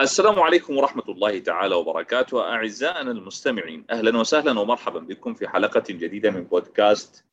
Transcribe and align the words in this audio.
السلام 0.00 0.40
عليكم 0.40 0.76
ورحمة 0.76 1.02
الله 1.08 1.38
تعالى 1.38 1.74
وبركاته. 1.74 2.42
أعزائنا 2.42 3.10
المستمعين 3.10 3.84
أهلا 3.90 4.18
وسهلا 4.18 4.60
ومرحبا 4.60 4.98
بكم 4.98 5.34
في 5.34 5.48
حلقة 5.48 5.84
جديدة 5.88 6.30
من 6.30 6.44
بودكاست 6.44 7.24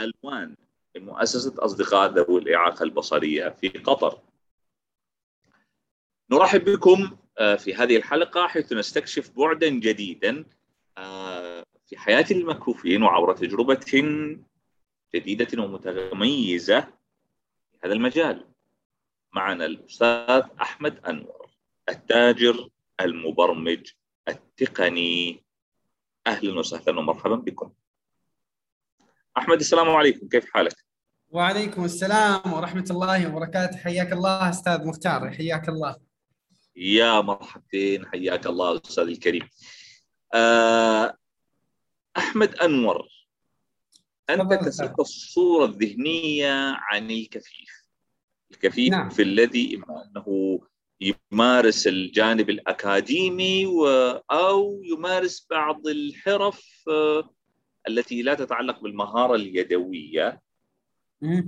ألوان 0.00 0.56
من 0.96 1.04
مؤسسة 1.04 1.64
أصدقاء 1.64 2.10
ذوي 2.12 2.40
الإعاقة 2.40 2.82
البصرية 2.82 3.48
في 3.48 3.68
قطر. 3.68 4.18
نرحب 6.30 6.64
بكم 6.64 7.16
آه، 7.38 7.54
في 7.56 7.74
هذه 7.74 7.96
الحلقة 7.96 8.46
حيث 8.46 8.72
نستكشف 8.72 9.30
بعدا 9.36 9.68
جديدا 9.68 10.44
آه، 10.98 11.64
في 11.86 11.98
حياة 11.98 12.26
المكفوفين 12.30 13.02
وعبر 13.02 13.36
تجربة 13.36 13.80
جديدة 15.14 15.62
ومتميزة 15.62 16.80
في 16.80 17.78
هذا 17.84 17.92
المجال. 17.92 18.46
معنا 19.32 19.66
الأستاذ 19.66 20.42
أحمد 20.60 21.04
أنور. 21.06 21.39
التاجر 21.90 22.68
المبرمج 23.00 23.90
التقني 24.28 25.44
أهلا 26.26 26.58
وسهلا 26.58 26.98
ومرحبا 26.98 27.34
بكم. 27.34 27.72
أحمد 29.38 29.60
السلام 29.60 29.90
عليكم 29.90 30.28
كيف 30.28 30.50
حالك؟ 30.50 30.76
وعليكم 31.28 31.84
السلام 31.84 32.52
ورحمة 32.52 32.84
الله 32.90 33.28
وبركاته 33.28 33.76
حياك 33.76 34.12
الله 34.12 34.50
أستاذ 34.50 34.86
مختار 34.86 35.30
حياك 35.30 35.68
الله. 35.68 35.96
يا 36.76 37.20
مرحبتين 37.20 38.06
حياك 38.06 38.46
الله 38.46 38.80
أستاذ 38.86 39.04
الكريم. 39.04 39.48
آه، 40.34 41.16
أحمد 42.16 42.54
أنور 42.54 43.08
أنت 44.30 44.54
كسرت 44.54 45.00
الصورة 45.00 45.64
الذهنية 45.64 46.76
عن 46.78 47.10
الكفيف. 47.10 47.84
الكفيف 48.50 48.90
نعم. 48.90 49.10
في 49.10 49.22
الذي 49.22 49.76
إما 49.76 50.04
أنه 50.04 50.60
يمارس 51.00 51.86
الجانب 51.86 52.50
الأكاديمي. 52.50 53.66
أو 54.30 54.80
يمارس 54.84 55.46
بعض 55.50 55.86
الحرف 55.86 56.84
آه، 56.88 57.30
التي 57.88 58.22
لا 58.22 58.34
تتعلق 58.34 58.80
بالمهارة 58.80 59.34
اليدوية 59.34 60.40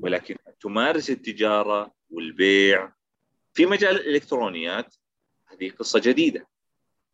ولكن 0.02 0.36
تمارس 0.60 1.10
التجارة 1.10 1.94
والبيع 2.10 2.92
في 3.54 3.66
مجال 3.66 3.96
الإلكترونيات 3.96 4.94
هذه 5.46 5.70
قصة 5.70 6.00
جديدة 6.04 6.48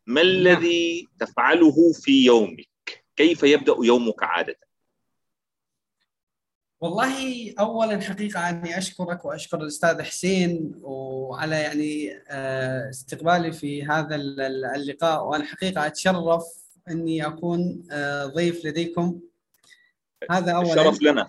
ما 0.07 0.23
نعم. 0.23 0.31
الذي 0.31 1.09
تفعله 1.19 1.93
في 1.93 2.25
يومك؟ 2.25 3.05
كيف 3.17 3.43
يبدأ 3.43 3.75
يومك 3.83 4.23
عادة؟ 4.23 4.68
والله 6.81 7.55
اولا 7.59 8.01
حقيقة 8.01 8.49
أني 8.49 8.79
أشكرك 8.79 9.25
وأشكر 9.25 9.61
الأستاذ 9.61 10.03
حسين 10.03 10.73
وعلى 10.83 11.57
يعني 11.57 12.23
آه، 12.29 12.91
استقبالي 12.91 13.53
في 13.53 13.85
هذا 13.85 14.17
اللقاء. 14.17 15.25
وأنا 15.25 15.45
حقيقة 15.45 15.87
أتشرف 15.87 16.45
أني 16.89 17.27
أكون 17.27 17.83
آه، 17.91 18.27
ضيف 18.27 18.65
لديكم. 18.65 19.21
هذا 20.31 20.53
اولا. 20.53 20.73
الشرف 20.73 21.03
لنا. 21.03 21.29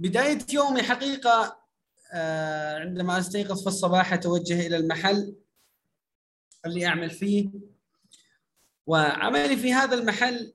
بداية 0.00 0.38
يومي 0.52 0.82
حقيقة 0.82 1.60
آه، 2.12 2.78
عندما 2.78 3.18
أستيقظ 3.18 3.60
في 3.60 3.66
الصباح 3.66 4.12
أتوجه 4.12 4.66
إلى 4.66 4.76
المحل 4.76 5.34
اللي 6.66 6.86
أعمل 6.86 7.10
فيه. 7.10 7.50
وعملي 8.86 9.56
في 9.56 9.72
هذا 9.72 9.94
المحل 9.94 10.52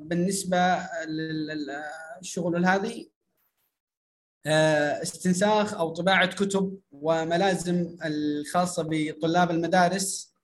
بالنسبة 0.00 0.88
للشغل 1.06 2.66
هذه 2.66 3.06
آه، 4.46 5.02
استنساخ 5.02 5.74
أو 5.74 5.90
طباعة 5.90 6.26
كتب 6.26 6.78
وملازم 6.92 7.96
الخاصة 8.04 8.86
بطلاب 8.90 9.50
المدارس. 9.50 10.34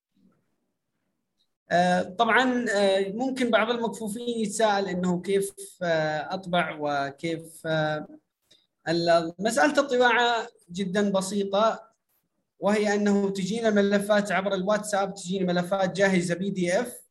آه، 1.70 2.02
طبعا 2.02 2.67
آه، 2.70 3.08
ممكن 3.08 3.50
بعض 3.50 3.70
المكفوفين 3.70 4.28
يتساءل 4.28 4.89
إنه 4.89 5.20
كيف 5.20 5.55
أطبع 5.83 6.79
وكيف 6.80 7.67
مسألة 9.39 9.79
الطباعة 9.79 10.48
جدا 10.70 11.11
بسيطة 11.13 11.95
وهي 12.58 12.95
أنه 12.95 13.30
تجينا 13.30 13.70
ملفات 13.70 14.33
عبر 14.33 14.55
الواتساب 14.55 15.14
تجيني 15.14 15.45
ملفات 15.45 15.96
جاهزة 15.96 16.34
بي 16.34 16.51
دي 16.51 16.80
إف 16.80 17.04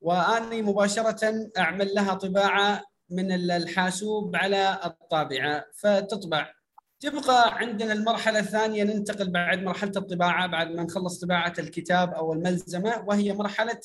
وأني 0.00 0.62
مباشرة 0.62 1.50
أعمل 1.58 1.94
لها 1.94 2.14
طباعة 2.14 2.82
من 3.10 3.32
الحاسوب 3.32 4.36
على 4.36 4.80
الطابعة 4.84 5.64
فتطبع. 5.74 6.52
تبقى 7.00 7.58
عندنا 7.58 7.92
المرحلة 7.92 8.38
الثانية 8.38 8.84
ننتقل 8.84 9.30
بعد 9.30 9.62
مرحلة 9.62 9.92
الطباعة 9.96 10.46
بعد 10.46 10.70
ما 10.70 10.82
نخلص 10.82 11.20
طباعة 11.20 11.54
الكتاب 11.58 12.14
أو 12.14 12.32
الملزمة 12.32 13.04
وهي 13.06 13.32
مرحلة 13.32 13.80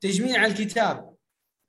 تجميع 0.00 0.46
الكتاب. 0.46 1.14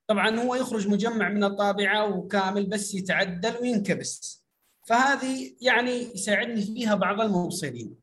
طبعا 0.08 0.40
هو 0.40 0.56
يخرج 0.56 0.88
مجمع 0.88 1.30
من 1.30 1.44
الطابعة 1.44 2.18
وكامل 2.18 2.66
بس 2.66 2.94
يتعدل 2.94 3.58
وينكبس. 3.62 4.44
فهذه 4.88 5.56
يعني 5.62 5.92
يساعدني 5.92 6.62
فيها 6.62 6.96
بعض 6.96 7.22
المبصرين. 7.22 7.96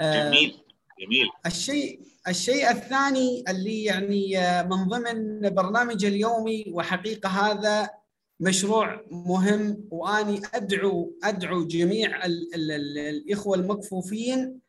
جميل. 0.00 0.63
جميل. 1.00 1.26
الشيء 1.46 2.00
الشيء 2.28 2.70
الثاني 2.70 3.44
اللي 3.48 3.84
يعني 3.84 4.36
من 4.62 4.84
ضمن 4.88 5.40
برنامج 5.54 6.04
اليومي 6.04 6.64
وحقيقة 6.72 7.28
هذا 7.28 7.90
مشروع 8.40 9.04
مهم 9.10 9.88
وأني 9.90 10.40
أدعو 10.54 11.12
أدعو 11.24 11.64
جميع 11.66 12.24
ال 12.26 12.54
ال 12.54 12.70
ال 12.70 12.98
الإخوة 12.98 13.56
المكفوفين 13.56 14.60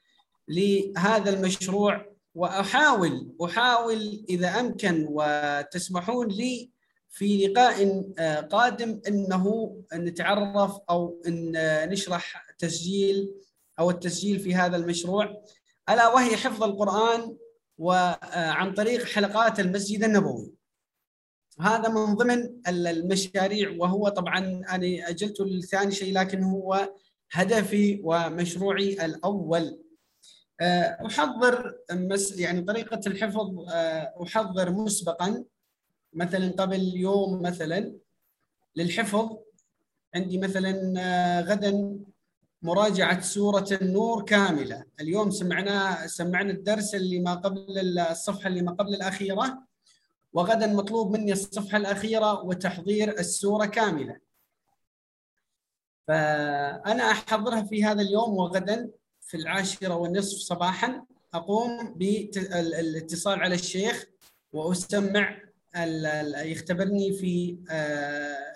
لهذا 0.48 1.30
المشروع 1.30 2.06
وأحاول 2.36 3.36
أحاول 3.44 4.26
إذا 4.30 4.60
أمكن 4.60 5.08
وتسمحون 5.10 6.28
لي 6.28 6.70
في 7.10 7.48
لقاء 7.48 8.02
قادم 8.42 9.02
إنه 9.08 9.76
نتعرف 9.94 10.78
أو 10.90 11.22
إن 11.28 11.52
نشرح 11.90 12.46
تسجيل 12.58 13.34
أو 13.80 13.90
التسجيل 13.90 14.40
في 14.40 14.56
هذا 14.56 14.78
المشروع. 14.78 15.44
ألا 15.90 16.08
وهي 16.08 16.38
حفظ 16.38 16.64
القرآن 16.64 17.38
وعن 17.78 18.74
طريق 18.74 19.06
حلقات 19.06 19.60
المسجد 19.60 20.04
النبوي. 20.04 20.54
هذا 21.60 21.90
من 21.90 22.16
ضمن 22.16 22.68
المشاريع 22.68 23.76
وهو 23.80 24.10
طبعا 24.10 24.40
أنا 24.70 25.10
اجلته 25.10 25.46
لثاني 25.46 25.92
شيء 25.92 26.14
لكن 26.14 26.44
هو 26.44 26.90
هدفي 27.32 28.02
ومشروعي 28.04 29.06
الأول. 29.06 29.82
آه، 30.62 30.98
أحضر 31.06 31.76
يعني 32.36 32.62
طريقة 32.62 33.00
الحفظ 33.08 33.70
آه، 33.70 34.14
أحضر 34.24 34.72
مسبقا 34.72 35.46
مثلا 36.14 36.52
قبل 36.52 36.98
يوم 36.98 37.42
مثلا 37.42 37.96
للحفظ. 38.76 39.38
عندي 40.16 40.38
مثلا 40.38 40.94
آه، 40.98 41.42
غدا 41.42 42.00
مراجعة 42.62 43.22
سورة 43.22 43.68
النور 43.82 44.26
كاملة. 44.26 44.84
اليوم 45.02 45.32
سمعنا 45.32 46.08
سمعنا 46.08 46.52
الدرس 46.52 46.96
اللي 46.96 47.20
ما 47.20 47.34
قبل 47.34 48.00
الصفحة 48.00 48.48
اللي 48.48 48.62
ما 48.62 48.72
قبل 48.72 48.94
الأخيرة. 48.94 49.64
وغدا 50.34 50.68
مطلوب 50.68 51.12
مني 51.12 51.32
الصفحة 51.32 51.78
الأخيرة 51.78 52.44
وتحضير 52.44 53.20
السورة 53.20 53.66
كاملة. 53.66 54.18
فأنا 56.08 57.12
أحضرها 57.12 57.64
في 57.64 57.84
هذا 57.84 58.02
اليوم 58.02 58.34
وغدا 58.34 58.90
في 59.22 59.38
العاشرة 59.38 59.96
والنصف 59.96 60.38
صباحا. 60.38 61.06
أقوم 61.34 61.94
بالاتصال 61.94 63.40
على 63.40 63.56
الشيخ 63.56 64.06
وأسمع 64.54 65.42
يختبرني 66.44 67.14
في 67.14 67.58
آه، 67.70 68.55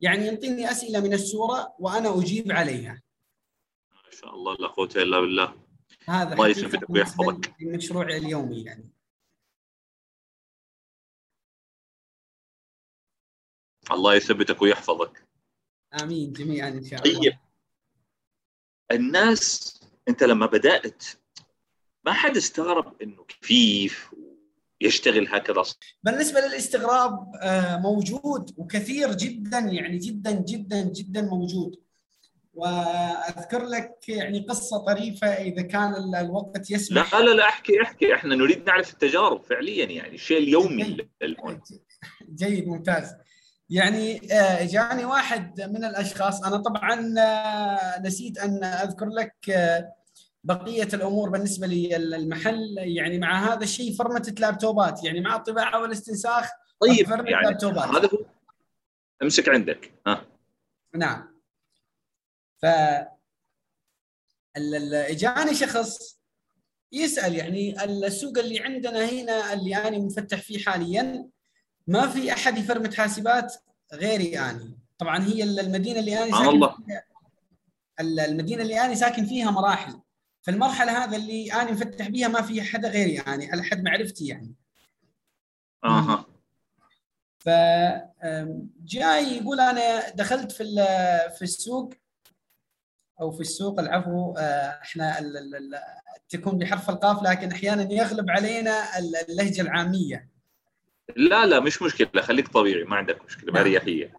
يعني 0.00 0.26
يعطيني 0.26 0.70
أسئلة 0.70 1.00
من 1.00 1.12
السورة 1.12 1.74
وأنا 1.78 2.18
أجيب 2.18 2.52
عليها. 2.52 3.02
شاء 4.16 4.34
الله 4.34 4.54
لا 4.54 4.68
قوة 4.68 4.90
إلا 4.96 5.20
بالله. 5.20 5.66
هذا 6.08 6.32
الله 6.32 6.48
يثبتك 6.48 6.90
ويحفظك. 6.90 7.54
المشروع 7.60 8.04
اليومي 8.04 8.62
يعني. 8.64 8.90
الله 13.90 14.14
يثبتك 14.14 14.62
ويحفظك. 14.62 15.26
آمين 16.02 16.32
جميعا 16.32 16.68
إن 16.68 16.84
شاء 16.84 17.02
الله. 17.02 17.20
طيب 17.20 17.38
الناس 18.90 19.80
أنت 20.08 20.22
لما 20.22 20.46
بدأت 20.46 21.04
ما 22.04 22.12
حد 22.12 22.36
استغرب 22.36 23.02
إنه 23.02 23.24
كفيف 23.24 24.14
يشتغل 24.80 25.28
هكذا. 25.28 25.62
بالنسبة 26.02 26.40
للاستغراب 26.40 27.32
آه، 27.42 27.76
موجود 27.76 28.54
وكثير 28.56 29.14
جدا 29.14 29.58
يعني 29.58 29.98
جدا 29.98 30.30
جدا 30.30 30.82
جدا 30.82 31.22
موجود. 31.22 31.76
وأذكر 32.54 33.64
لك 33.64 34.08
يعني 34.08 34.40
قصة 34.40 34.78
طريفة 34.78 35.26
إذا 35.26 35.62
كان 35.62 36.14
الوقت 36.14 36.70
يسمح. 36.70 37.14
لا 37.14 37.20
لا 37.20 37.30
لا 37.30 37.48
أحكي 37.48 37.82
أحكي. 37.82 38.14
إحنا 38.14 38.34
نريد 38.34 38.66
نعرف 38.66 38.92
التجارب 38.92 39.44
فعليا 39.44 39.84
يعني 39.84 40.14
الشيء 40.14 40.38
اليومي 40.38 40.84
جيد, 40.84 41.08
جيد 42.34 42.68
ممتاز. 42.68 43.14
يعني 43.70 44.32
آه، 44.32 44.64
جاني 44.64 45.04
واحد 45.04 45.60
من 45.60 45.84
الأشخاص. 45.84 46.44
أنا 46.44 46.56
طبعا 46.56 47.14
آه، 47.18 48.02
نسيت 48.02 48.38
أن 48.38 48.64
أذكر 48.64 49.06
لك 49.06 49.34
بقية 50.46 50.88
الأمور 50.94 51.30
بالنسبة 51.30 51.66
لي 51.66 51.96
المحل 51.96 52.74
يعني 52.78 53.18
مع 53.18 53.52
هذا 53.52 53.62
الشيء 53.62 53.94
فرمه 53.94 54.34
لابتوبات 54.38 55.04
يعني 55.04 55.20
مع 55.20 55.36
الطباعة 55.36 55.80
والاستنساخ 55.80 56.50
طيب 56.80 57.10
يعني 57.10 57.46
لابتوبات. 57.46 57.88
هذا 57.88 58.08
هو 58.14 58.18
أمسك 59.22 59.48
عندك. 59.48 59.92
ها 60.06 60.26
نعم. 60.94 61.40
ف 62.62 62.66
جاني 65.10 65.54
شخص 65.54 66.20
يسأل 66.92 67.34
يعني 67.34 67.84
السوق 67.84 68.38
اللي 68.38 68.60
عندنا 68.60 69.04
هنا 69.04 69.52
اللي 69.52 69.76
أنا 69.76 69.98
مفتح 69.98 70.40
فيه 70.40 70.64
حاليا 70.64 71.28
ما 71.86 72.06
في 72.06 72.32
أحد 72.32 72.58
يفرمت 72.58 72.94
حاسبات 72.94 73.54
غيري 73.92 74.38
اني 74.38 74.78
طبعا 74.98 75.24
هي 75.24 75.42
المدينة 75.42 75.98
اللي 75.98 76.18
أنا 76.18 76.30
ساكن 76.30 76.48
الله. 76.48 76.76
فيها 76.76 77.04
المدينة 78.00 78.62
اللي 78.62 78.80
أنا 78.80 78.94
ساكن 78.94 79.26
فيها 79.26 79.50
مراحل. 79.50 80.00
فالمرحلة 80.46 81.04
هذا 81.04 81.16
اللي 81.16 81.52
أنا 81.52 81.70
مفتح 81.70 82.08
بيها 82.08 82.28
ما 82.28 82.42
في 82.42 82.62
حدا 82.62 82.88
غيري 82.88 83.14
يعني 83.14 83.52
على 83.52 83.62
حد 83.62 83.82
معرفتي 83.82 84.26
يعني. 84.26 84.54
أها. 85.84 86.26
ف 87.38 87.48
جاي 88.84 89.36
يقول 89.36 89.60
أنا 89.60 90.10
دخلت 90.10 90.52
في 90.52 90.64
في 91.38 91.42
السوق 91.42 91.94
أو 93.20 93.30
في 93.30 93.40
السوق 93.40 93.80
العفو 93.80 94.32
آه، 94.32 94.80
إحنا 94.82 95.16
تكون 96.28 96.58
بحرف 96.58 96.90
القاف 96.90 97.22
لكن 97.22 97.52
أحيانا 97.52 97.92
يغلب 97.92 98.30
علينا 98.30 98.98
اللهجة 98.98 99.60
العامية. 99.60 100.28
لا 101.16 101.46
لا 101.46 101.60
مش 101.60 101.82
مشكلة 101.82 102.22
خليك 102.22 102.48
طبيعي 102.48 102.84
ما 102.84 102.96
عندك 102.96 103.24
مشكلة. 103.24 103.52
بأريحية. 103.52 104.12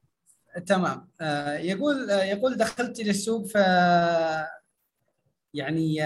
تمام. 0.65 1.09
آه، 1.21 1.57
يقول 1.57 2.09
يقول 2.09 2.57
دخلت 2.57 2.99
إلى 2.99 3.09
السوق 3.09 3.45
ف 3.47 3.57
يعني 5.57 5.97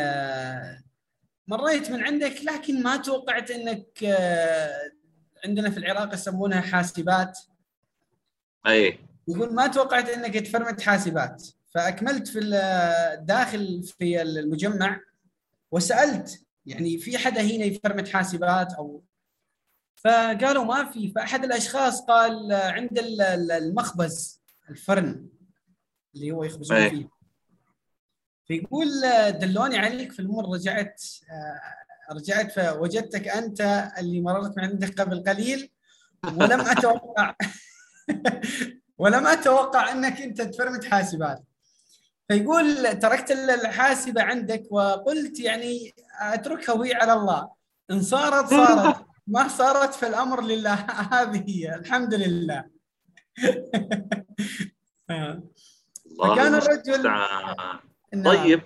مريت 1.47 1.91
من 1.91 2.03
عندك 2.03 2.35
لكن 2.43 2.83
ما 2.83 2.97
توقعت 2.97 3.51
إنك 3.51 4.03
عندنا 5.45 5.69
في 5.69 5.77
العراق 5.77 6.13
يسمونها 6.13 6.61
حاسبات. 6.61 7.39
أي. 8.67 8.99
يقول 9.27 9.53
ما 9.53 9.67
توقعت 9.67 10.09
إنك 10.09 10.33
تفرمت 10.33 10.81
حاسبات. 10.81 11.47
فأكملت 11.73 12.27
في 12.27 12.39
الداخل 12.39 13.83
في 13.83 14.21
المجمع 14.21 14.99
وسألت 15.71 16.45
يعني 16.65 16.97
في 16.97 17.17
حدا 17.17 17.41
هنا 17.41 17.65
يفرمت 17.65 18.07
حاسبات 18.09 18.73
أو 18.73 19.03
فقالوا 19.95 20.63
ما 20.63 20.91
في. 20.91 21.11
فأحد 21.11 21.43
الأشخاص 21.43 22.01
قال 22.01 22.53
عند 22.53 22.99
المخبز 23.51 24.41
الفرن 24.69 25.29
اللي 26.15 26.31
هو 26.31 26.43
يخبزون. 26.43 26.89
فيه. 26.89 27.20
فيقول 28.51 28.89
دلوني 29.31 29.77
عليك 29.77 30.11
في 30.11 30.19
المر 30.19 30.53
رجعت 30.53 31.03
آه، 31.31 32.13
رجعت 32.13 32.51
فوجدتك 32.51 33.27
أنت 33.27 33.91
اللي 33.97 34.21
مررت 34.21 34.57
من 34.57 34.63
عندك 34.63 35.01
قبل 35.01 35.23
قليل 35.23 35.71
ولم 36.25 36.61
أتوقع 36.61 37.35
ولم 39.01 39.27
أتوقع 39.27 39.91
أنك 39.91 40.21
أنت 40.21 40.41
تفرمت 40.41 40.85
حاسبات. 40.85 41.43
فيقول 42.27 42.99
تركت 42.99 43.31
الحاسبة 43.31 44.23
عندك 44.23 44.63
وقلت 44.71 45.39
يعني 45.39 45.93
أتركها 46.19 46.73
وهي 46.73 46.93
على 46.93 47.13
الله. 47.13 47.49
إن 47.91 48.01
صارت 48.01 48.49
صارت. 48.49 49.05
ما 49.27 49.47
صارت 49.47 49.93
فالامر 49.93 50.41
لله. 50.43 50.73
هذه 51.13 51.43
هي. 51.47 51.75
الحمد 51.75 52.13
لله. 52.13 52.65
فكان 56.19 56.55
الرجل 56.55 57.07
نعم. 58.13 58.23
طيب. 58.23 58.61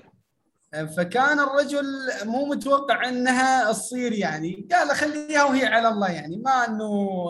فكان 0.98 1.40
الرجل 1.40 1.86
مو 2.24 2.46
متوقع 2.46 3.10
انها 3.10 3.72
تصير 3.72 4.14
يعني. 4.14 4.68
قال 4.72 4.96
خليها 4.96 5.44
وهي 5.44 5.66
على 5.66 5.88
الله 5.88 6.12
يعني. 6.12 6.38
ما 6.38 6.52
انه 6.52 7.26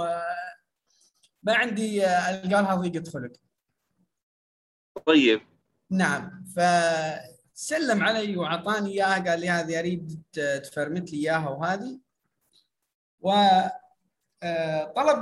ما 1.44 1.56
عندي 1.56 2.06
القى 2.06 2.50
لها 2.50 2.76
ضيقه 2.76 3.12
خلق. 3.12 3.32
طيب. 5.06 5.42
نعم. 5.92 6.46
فسلم 6.56 8.04
علي 8.04 8.38
واعطاني 8.38 8.90
إياها. 8.90 9.30
قال 9.30 9.40
لي 9.40 9.50
هذه 9.50 9.80
أريد 9.80 10.22
تفرمت 10.64 11.12
لي 11.12 11.18
إياها 11.18 11.50
وهذه. 11.50 12.00
وطلب 13.20 13.70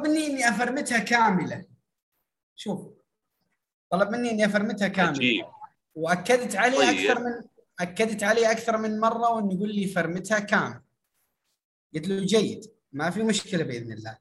مني 0.08 0.28
إني 0.28 0.50
أفرمتها 0.50 1.00
كاملة. 1.00 1.66
شوف. 2.56 2.88
طلب 3.90 4.10
مني 4.10 4.32
إني 4.32 4.46
أفرمتها 4.46 4.88
كاملة. 4.88 5.12
عجيب. 5.12 5.46
وأكدت 5.96 6.56
عليه 6.56 6.78
طيب. 6.78 7.00
أكثر 7.00 7.24
من 7.24 7.42
أكدت 7.80 8.24
عليه 8.24 8.52
أكثر 8.52 8.78
من 8.78 9.00
مرة 9.00 9.30
وإنه 9.30 9.54
يقول 9.54 9.76
لي 9.76 9.88
فرمتها 9.88 10.40
كامل 10.40 10.82
قلت 11.96 12.08
له 12.08 12.26
جيد 12.26 12.66
ما 12.92 13.10
في 13.10 13.24
مشكلة 13.24 13.64
بإذن 13.64 13.92
الله. 13.92 14.18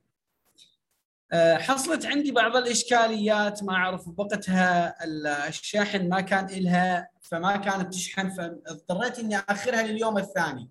آه، 1.32 1.56
حصلت 1.56 2.06
عندي 2.06 2.32
بعض 2.32 2.56
الإشكاليات 2.56 3.62
ما 3.62 3.72
أعرف 3.72 4.08
وقتها 4.16 4.94
الشاحن 5.48 6.08
ما 6.08 6.20
كان 6.20 6.44
إلها 6.44 7.10
فما 7.20 7.56
كانت 7.56 7.94
تشحن 7.94 8.30
فاضطريت 8.30 9.18
إني 9.18 9.36
آخرها 9.36 9.82
لليوم 9.82 10.18
الثاني. 10.18 10.70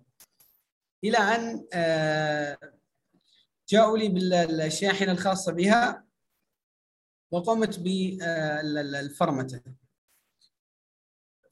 إلى 1.04 1.18
أن 1.18 1.66
آه، 1.72 2.58
جاءوا 3.68 3.98
لي 3.98 4.08
بالشاحنه 4.08 5.12
الخاصة 5.12 5.52
بها 5.52 6.04
وقمت 7.30 7.78
بالفرمته 7.78 9.60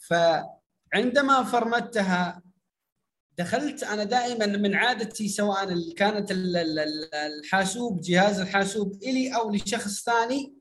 فعندما 0.00 1.44
فرمتها 1.44 2.42
دخلت 3.38 3.82
أنا 3.82 4.04
دائما 4.04 4.46
من 4.46 4.74
عادتي 4.74 5.28
سواء 5.28 5.92
كانت 5.96 6.28
الحاسوب 7.14 8.00
جهاز 8.00 8.40
الحاسوب 8.40 8.92
إلي 9.02 9.36
أو 9.36 9.50
لشخص 9.50 10.04
ثاني 10.04 10.54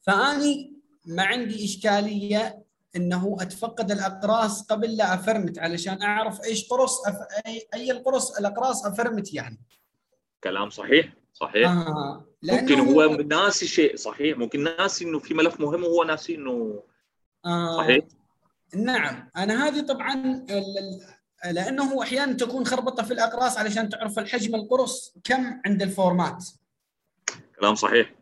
فأني 0.00 0.72
ما 1.06 1.22
عندي 1.22 1.64
إشكالية 1.64 2.62
إنه 2.96 3.36
أتفقد 3.40 3.90
الأقراص 3.92 4.62
قبل 4.62 4.96
لا 4.96 5.14
أفرمت 5.14 5.58
علشان 5.58 6.02
أعرف 6.02 6.44
إيش 6.44 6.68
قرص 6.68 7.06
أف... 7.06 7.16
اي 7.46 7.68
أي 7.74 7.90
القرص 7.90 8.38
الأقراص 8.38 8.86
أفرمت 8.86 9.34
يعني 9.34 9.60
كلام 10.44 10.70
صحيح 10.70 11.12
صحيح 11.34 11.70
آه. 11.70 12.26
ممكن 12.42 12.80
هو 12.80 13.04
ناسي 13.14 13.66
شيء 13.66 13.96
صحيح 13.96 14.38
ممكن 14.38 14.64
ناسي 14.64 15.04
إنه 15.04 15.18
في 15.18 15.34
ملف 15.34 15.60
مهم 15.60 15.84
وهو 15.84 16.04
ناسي 16.04 16.34
إنه 16.34 16.82
آه. 17.44 17.76
صحيح 17.76 18.04
نعم. 18.74 19.30
أنا 19.36 19.68
هذه 19.68 19.80
طبعا 19.80 20.46
لأنه 21.50 21.84
هو 21.92 22.02
أحيانا 22.02 22.32
تكون 22.32 22.66
خربطة 22.66 23.02
في 23.02 23.12
الأقراص 23.12 23.58
علشان 23.58 23.88
تعرف 23.88 24.18
الحجم 24.18 24.54
القرص 24.54 25.14
كم 25.24 25.60
عند 25.66 25.82
الفورمات. 25.82 26.44
كلام 27.60 27.74
صحيح. 27.74 28.14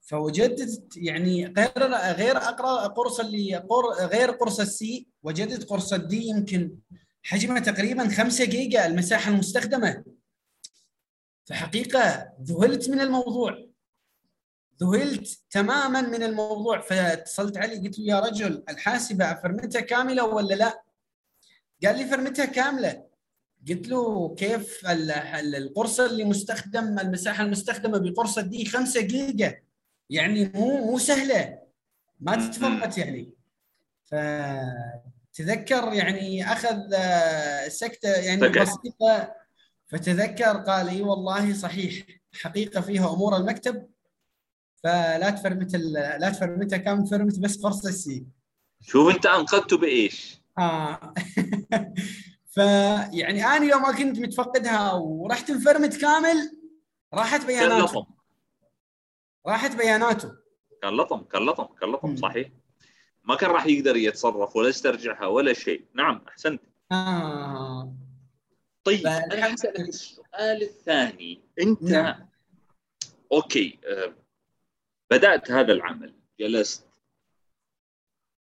فوجدت 0.00 0.96
يعني 0.96 1.46
غير 1.46 1.94
غير 1.94 2.36
اقرا 2.36 2.86
قرص 2.86 3.20
اللي 3.20 3.56
قر 3.56 4.06
غير 4.06 4.30
قرص 4.30 4.60
السي 4.60 5.08
وجدت 5.22 5.64
قرص 5.70 5.92
الدي 5.92 6.26
يمكن 6.26 6.76
حجمه 7.22 7.60
تقريبا 7.60 8.08
5 8.08 8.44
جيجا 8.44 8.86
المساحة 8.86 9.30
المستخدمة. 9.30 10.04
فحقيقة 11.44 12.32
ذهلت 12.42 12.90
من 12.90 13.00
الموضوع. 13.00 13.69
ذهلت 14.82 15.38
تماما 15.50 16.00
من 16.00 16.22
الموضوع. 16.22 16.80
فاتصلت 16.80 17.56
عليه 17.56 17.80
قلت 17.80 17.98
له 17.98 18.04
يا 18.04 18.20
رجل 18.20 18.64
الحاسبة 18.68 19.34
فرمتها 19.34 19.80
كاملة 19.80 20.24
ولا 20.24 20.54
لا؟ 20.54 20.82
قال 21.84 21.98
لي 21.98 22.04
فرمتها 22.04 22.44
كاملة. 22.44 23.04
قلت 23.68 23.88
له 23.88 24.34
كيف 24.34 24.80
القرصه 24.86 26.06
اللي 26.06 26.24
مستخدم 26.24 26.98
المساحة 26.98 27.44
المستخدمة 27.44 27.98
بقرصه 27.98 28.42
دي 28.42 28.64
5 28.64 29.00
جيجا؟ 29.00 29.62
يعني 30.10 30.52
مو 30.54 30.86
مو 30.86 30.98
سهلة. 30.98 31.58
ما 32.20 32.48
تتفرمت 32.48 32.98
يعني. 32.98 33.32
فتذكر 34.04 35.92
يعني 35.92 36.52
أخذ 36.52 36.94
آه، 36.94 37.68
سكتة 37.68 38.08
يعني 38.08 38.48
بسيطة. 38.48 39.34
فتذكر 39.88 40.56
قال 40.56 40.88
إي 40.88 41.02
والله 41.02 41.54
صحيح 41.54 42.06
حقيقة 42.32 42.80
فيها 42.80 43.12
أمور 43.12 43.36
المكتب. 43.36 43.86
فلا 44.84 45.30
تفرمت 45.30 45.76
لا 46.20 46.30
تفرمتها 46.30 46.76
كامل 46.76 47.04
تفرمت 47.04 47.38
بس 47.38 47.62
قرصه 47.62 47.88
السي 47.88 48.26
شوف 48.80 49.14
انت 49.14 49.26
انقذته 49.26 49.78
بإيش؟ 49.78 50.40
آه. 50.58 51.14
فيعني 52.54 53.44
أنا 53.44 53.64
يوم 53.64 53.82
ما 53.82 53.92
كنت 53.92 54.18
متفقدها 54.18 54.92
ورحت 54.92 55.50
انفرمت 55.50 55.96
كامل 55.96 56.58
راحت 57.14 57.46
بياناته. 57.46 58.06
راحت 59.46 59.76
بياناته. 59.76 60.32
كان 60.82 60.96
لطم 60.96 61.22
كان 61.22 61.46
لطم 61.46 61.64
كان 61.80 61.92
لطم 61.92 62.16
صحيح. 62.16 62.48
ما 63.24 63.36
كان 63.36 63.50
راح 63.50 63.66
يقدر 63.66 63.96
يتصرف 63.96 64.56
ولا 64.56 64.68
يسترجعها 64.68 65.26
ولا 65.26 65.52
شيء. 65.52 65.84
نعم 65.94 66.20
أحسنت. 66.28 66.62
آه. 66.92 67.94
طيب 68.84 69.06
أنا 69.06 69.44
حسألك 69.44 69.80
السؤال 69.80 70.62
الثاني. 70.62 71.40
أنت 71.62 71.82
نعم. 71.82 72.28
أوكي 73.32 73.78
آه، 73.86 74.14
بدأت 75.10 75.50
هذا 75.50 75.72
العمل 75.72 76.14
جلست. 76.40 76.86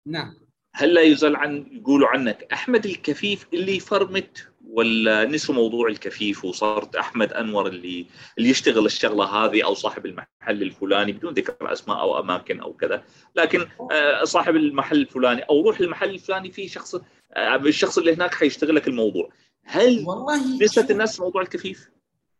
نعم. 0.07 0.35
هل 0.75 0.93
لا 0.93 1.01
يزال 1.01 1.35
عن 1.35 1.67
يقولوا 1.71 2.07
عنك 2.07 2.47
أحمد 2.53 2.85
الكفيف 2.85 3.47
اللي 3.53 3.79
فرمت 3.79 4.47
ولا 4.67 5.25
نسوا 5.25 5.55
موضوع 5.55 5.87
الكفيف 5.87 6.45
وصارت 6.45 6.95
أحمد 6.95 7.33
أنور 7.33 7.67
اللي 7.67 8.05
اللي 8.37 8.49
يشتغل 8.49 8.85
الشغلة 8.85 9.25
هذه 9.25 9.65
أو 9.65 9.73
صاحب 9.73 10.05
المحل 10.05 10.27
الفلاني 10.61 11.11
بدون 11.11 11.33
ذكر 11.33 11.73
أسماء 11.73 11.99
أو 11.99 12.19
أماكن 12.19 12.59
أو 12.59 12.73
كذا 12.73 13.03
لكن 13.35 13.67
آه، 13.91 14.23
صاحب 14.23 14.55
المحل 14.55 14.97
الفلاني 14.97 15.41
أو 15.41 15.61
روح 15.61 15.79
المحل 15.79 16.09
الفلاني 16.09 16.51
في 16.51 16.67
شخص 16.67 16.95
آه، 17.33 17.55
الشخص 17.55 17.97
اللي 17.97 18.13
هناك 18.13 18.33
حيشتغل 18.33 18.75
لك 18.75 18.87
الموضوع. 18.87 19.29
هل 19.63 20.03
والله 20.07 20.63
نسيت 20.63 20.91
الناس 20.91 21.19
موضوع 21.19 21.41
الكفيف؟ 21.41 21.89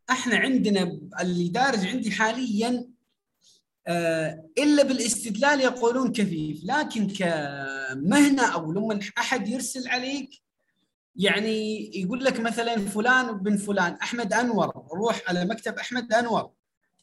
إحنا 0.09 0.35
عندنا 0.35 0.99
اللي 1.21 1.49
دارج 1.49 1.87
عندي 1.87 2.11
حاليا 2.11 2.90
إلا 4.57 4.83
بالاستدلال 4.83 5.61
يقولون 5.61 6.11
كفيف 6.11 6.61
لكن 6.63 7.07
كمهنة 7.07 8.53
أو 8.53 8.71
لما 8.71 8.99
أحد 9.17 9.47
يرسل 9.47 9.87
عليك 9.87 10.29
يعني 11.15 11.91
يقول 12.01 12.23
لك 12.23 12.39
مثلا 12.39 12.77
فلان 12.77 13.37
بن 13.37 13.57
فلان 13.57 13.93
أحمد 13.93 14.33
أنور 14.33 14.85
روح 14.93 15.21
على 15.27 15.45
مكتب 15.45 15.75
أحمد 15.75 16.13
أنور 16.13 16.51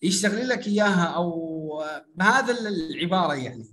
يشتغل 0.03 0.49
لك 0.49 0.67
إياها 0.67 1.05
أو 1.05 1.85
بهذا 2.15 2.57
العبارة 2.69 3.35
يعني. 3.35 3.67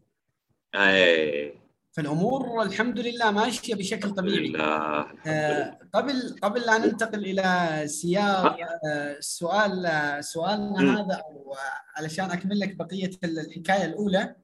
اي 0.75 1.64
فالأمور 1.95 2.61
الحمد 2.61 2.99
لله 2.99 3.31
ماشية 3.31 3.75
بشكل 3.75 4.11
طبيعي. 4.11 4.47
لا. 4.47 5.05
آه 5.27 5.79
قبل 5.93 6.35
قبل 6.43 6.61
لا 6.61 6.77
ننتقل 6.77 7.25
إلى 7.25 7.87
سياق 7.87 8.57
آه 8.87 9.17
سؤال 9.19 9.85
آه 9.85 10.21
سؤالنا 10.21 10.93
هذا 11.01 11.13
أو 11.15 11.55
علشان 11.97 12.31
أكمل 12.31 12.59
لك 12.59 12.75
بقية 12.75 13.11
الحكاية 13.23 13.85
الأولى. 13.85 14.35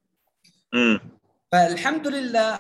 امم 0.74 1.00
فالحمد 1.52 2.08
لله 2.08 2.60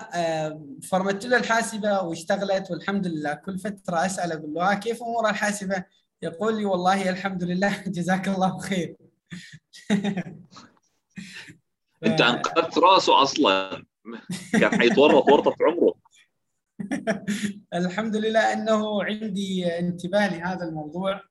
فرمت 0.83 1.25
له 1.25 1.37
الحاسبة 1.37 2.01
واشتغلت 2.01 2.71
والحمد 2.71 3.07
لله 3.07 3.33
كل 3.33 3.59
فترة 3.59 4.05
أسأل 4.05 4.31
أقول 4.31 4.53
له 4.53 4.73
كيف 4.73 5.03
أمور 5.03 5.29
الحاسبة؟ 5.29 5.83
يقول 6.21 6.57
لي 6.57 6.65
والله 6.65 7.09
الحمد 7.09 7.43
لله 7.43 7.83
جزاك 7.97 8.27
الله 8.27 8.57
خير. 8.59 8.95
أنت 12.03 12.21
أنقذت 12.31 12.77
رأسه 12.77 13.21
أصلا 13.23 13.83
كان 14.51 14.79
حيتورط 14.79 15.29
ورطه 15.29 15.55
عمره. 15.61 15.93
الحمد 17.73 18.15
لله 18.15 18.53
أنه 18.53 19.03
عندي 19.03 19.79
انتباه 19.79 20.37
لهذا 20.37 20.65
الموضوع 20.65 21.21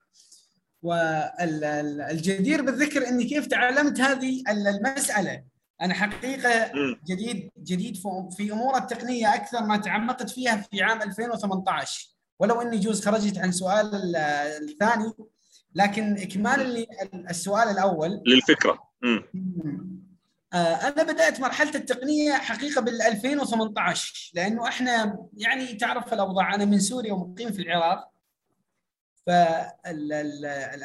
والجدير 0.83 2.63
بالذكر 2.63 3.09
إني 3.09 3.25
كيف 3.25 3.47
تعلمت 3.47 4.01
هذه 4.01 4.43
المسألة. 4.49 5.45
أنا 5.83 5.95
حقيقة 5.95 6.73
جديد 7.07 7.51
جديد 7.59 7.97
في 8.37 8.53
أمور 8.53 8.77
التقنية 8.77 9.35
أكثر 9.35 9.65
ما 9.65 9.77
تعمقت 9.77 10.31
فيها 10.31 10.57
في 10.57 10.83
عام 10.83 11.03
2018 11.03 12.09
ولو 12.39 12.61
إني 12.61 12.79
جوز 12.79 13.05
خرجت 13.05 13.39
عن 13.39 13.53
سؤال 13.53 14.17
الثاني 14.17 15.13
لكن 15.75 16.19
إكمال 16.19 16.87
السؤال 17.31 17.69
الأول. 17.69 18.23
للفكرة. 18.27 18.79
أنا 20.55 21.03
بدأت 21.03 21.41
مرحلة 21.41 21.75
التقنية 21.75 22.33
حقيقة 22.33 22.81
بال 22.81 23.03
2018 23.03 24.31
لأنه 24.35 24.69
إحنا 24.69 25.19
يعني 25.37 25.67
تعرف 25.75 26.13
الأوضاع 26.13 26.55
أنا 26.55 26.65
من 26.65 26.81
سوريا 26.81 27.13
ومقيم 27.13 27.53
في 27.53 27.63
العراق. 27.63 28.11
فال 29.27 30.13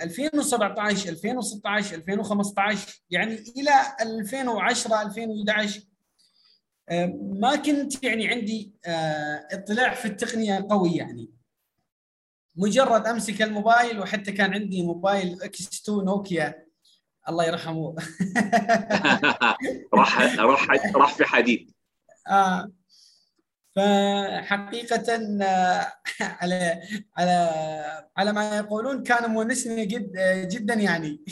2017 0.03 1.09
2016 1.09 1.95
2015 1.95 3.01
يعني 3.09 3.33
إلى 3.57 3.71
2010 4.01 5.01
2011 5.01 5.81
ما 7.39 7.55
كنت 7.55 8.03
يعني 8.03 8.27
عندي 8.27 8.73
اطلاع 9.51 9.93
في 9.93 10.05
التقنية 10.05 10.67
قوي 10.69 10.95
يعني. 10.95 11.29
مجرد 12.55 13.07
أمسك 13.07 13.41
الموبايل 13.41 13.99
وحتى 13.99 14.31
كان 14.31 14.53
عندي 14.53 14.83
موبايل 14.83 15.41
إكس 15.41 15.81
2 15.81 16.05
نوكيا. 16.05 16.64
الله 17.29 17.45
يرحمه. 17.45 17.95
راح 19.93 20.39
راح 20.39 20.69
راح 20.95 21.13
في 21.13 21.25
حديد. 21.25 21.71
آه. 22.27 22.71
فحقيقة 23.75 25.13
على 26.19 26.81
على 27.17 27.51
على 28.17 28.33
ما 28.33 28.57
يقولون 28.57 29.03
كان 29.03 29.29
مونسني 29.29 29.85
جد 29.85 30.11
جدا 30.51 30.73
يعني. 30.73 31.25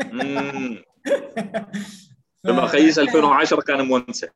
لما 2.44 2.66
خيس 2.66 2.98
2010 2.98 3.60
كان 3.60 3.80
مونسه 3.80 4.28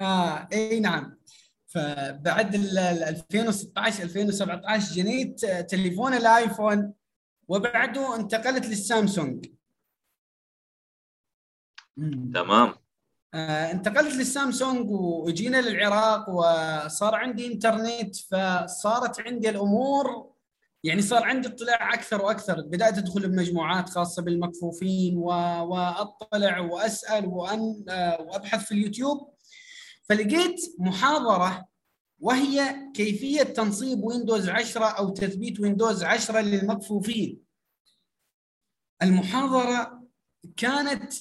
آه. 0.00 0.48
إي 0.52 0.80
نعم. 0.80 1.18
فبعد 1.66 2.54
ال 2.54 2.78
2016 2.78 4.02
2017 4.02 4.94
جنيت 4.94 5.46
تليفون 5.46 6.14
الآيفون 6.14 6.92
وبعده 7.48 8.16
انتقلت 8.16 8.66
للسامسونج. 8.66 9.46
تمام. 12.34 12.74
آه 13.34 13.70
انتقلت 13.70 14.14
للسامسونج 14.14 14.90
وجينا 14.90 15.60
للعراق 15.60 16.28
وصار 16.28 17.14
عندي 17.14 17.46
انترنت 17.52 18.16
فصارت 18.16 19.20
عندي 19.20 19.48
الأمور 19.50 20.32
يعني 20.84 21.02
صار 21.02 21.24
عندي 21.24 21.48
اطلاع 21.48 21.94
أكثر 21.94 22.22
وأكثر. 22.22 22.60
بدأت 22.60 22.98
أدخل 22.98 23.28
بمجموعات 23.28 23.88
خاصة 23.88 24.22
بالمكفوفين 24.22 25.18
و... 25.18 25.26
وأطلع 25.64 26.60
وأسأل 26.60 27.26
وأن... 27.26 27.84
آه 27.88 28.20
وأبحث 28.20 28.64
في 28.64 28.72
اليوتيوب. 28.72 29.34
فلقيت 30.08 30.60
محاضرة 30.78 31.68
وهي 32.20 32.76
كيفية 32.94 33.42
تنصيب 33.42 34.04
ويندوز 34.04 34.48
10 34.48 34.84
أو 34.84 35.08
تثبيت 35.08 35.60
ويندوز 35.60 36.04
10 36.04 36.40
للمكفوفين. 36.40 37.42
المحاضرة 39.02 40.02
كانت 40.56 41.12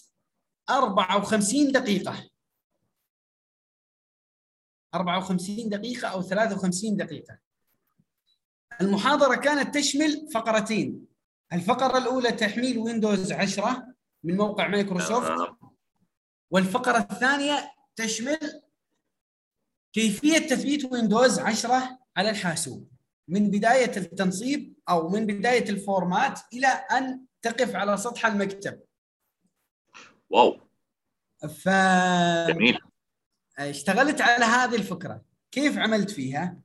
54 0.70 1.72
دقيقة. 1.72 2.30
54 4.94 5.70
دقيقة 5.70 6.08
أو 6.08 6.22
53 6.22 6.98
دقيقة. 6.98 7.40
المحاضرة 8.82 9.36
كانت 9.36 9.76
تشمل 9.76 10.30
فقرتين. 10.34 11.08
الفقرة 11.54 11.98
الأولى 11.98 12.32
تحميل 12.32 12.78
ويندوز 12.78 13.32
10 13.32 13.94
من 14.24 14.38
موقع 14.38 14.68
مايكروسوفت. 14.68 15.56
والفقرة 16.52 16.98
الثانية 16.98 17.72
تشمل 17.96 18.62
كيفية 19.94 20.38
تثبيت 20.38 20.92
ويندوز 20.92 21.40
10 21.40 22.00
على 22.18 22.30
الحاسوب. 22.30 22.92
من 23.28 23.50
بداية 23.50 23.98
التنصيب 23.98 24.76
أو 24.90 25.10
من 25.10 25.26
بداية 25.26 25.70
الفورمات 25.70 26.40
إلى 26.54 26.68
أن 26.68 27.26
تقف 27.42 27.76
على 27.76 27.98
سطح 27.98 28.26
المكتب. 28.26 28.87
واو. 30.30 30.60
ف 31.50 31.70
جميل. 32.48 32.80
اشتغلت 33.60 34.22
على 34.22 34.46
هذه 34.46 34.76
الفكرة. 34.76 35.22
كيف 35.52 35.78
عملت 35.78 36.12
فيها؟ 36.12 36.58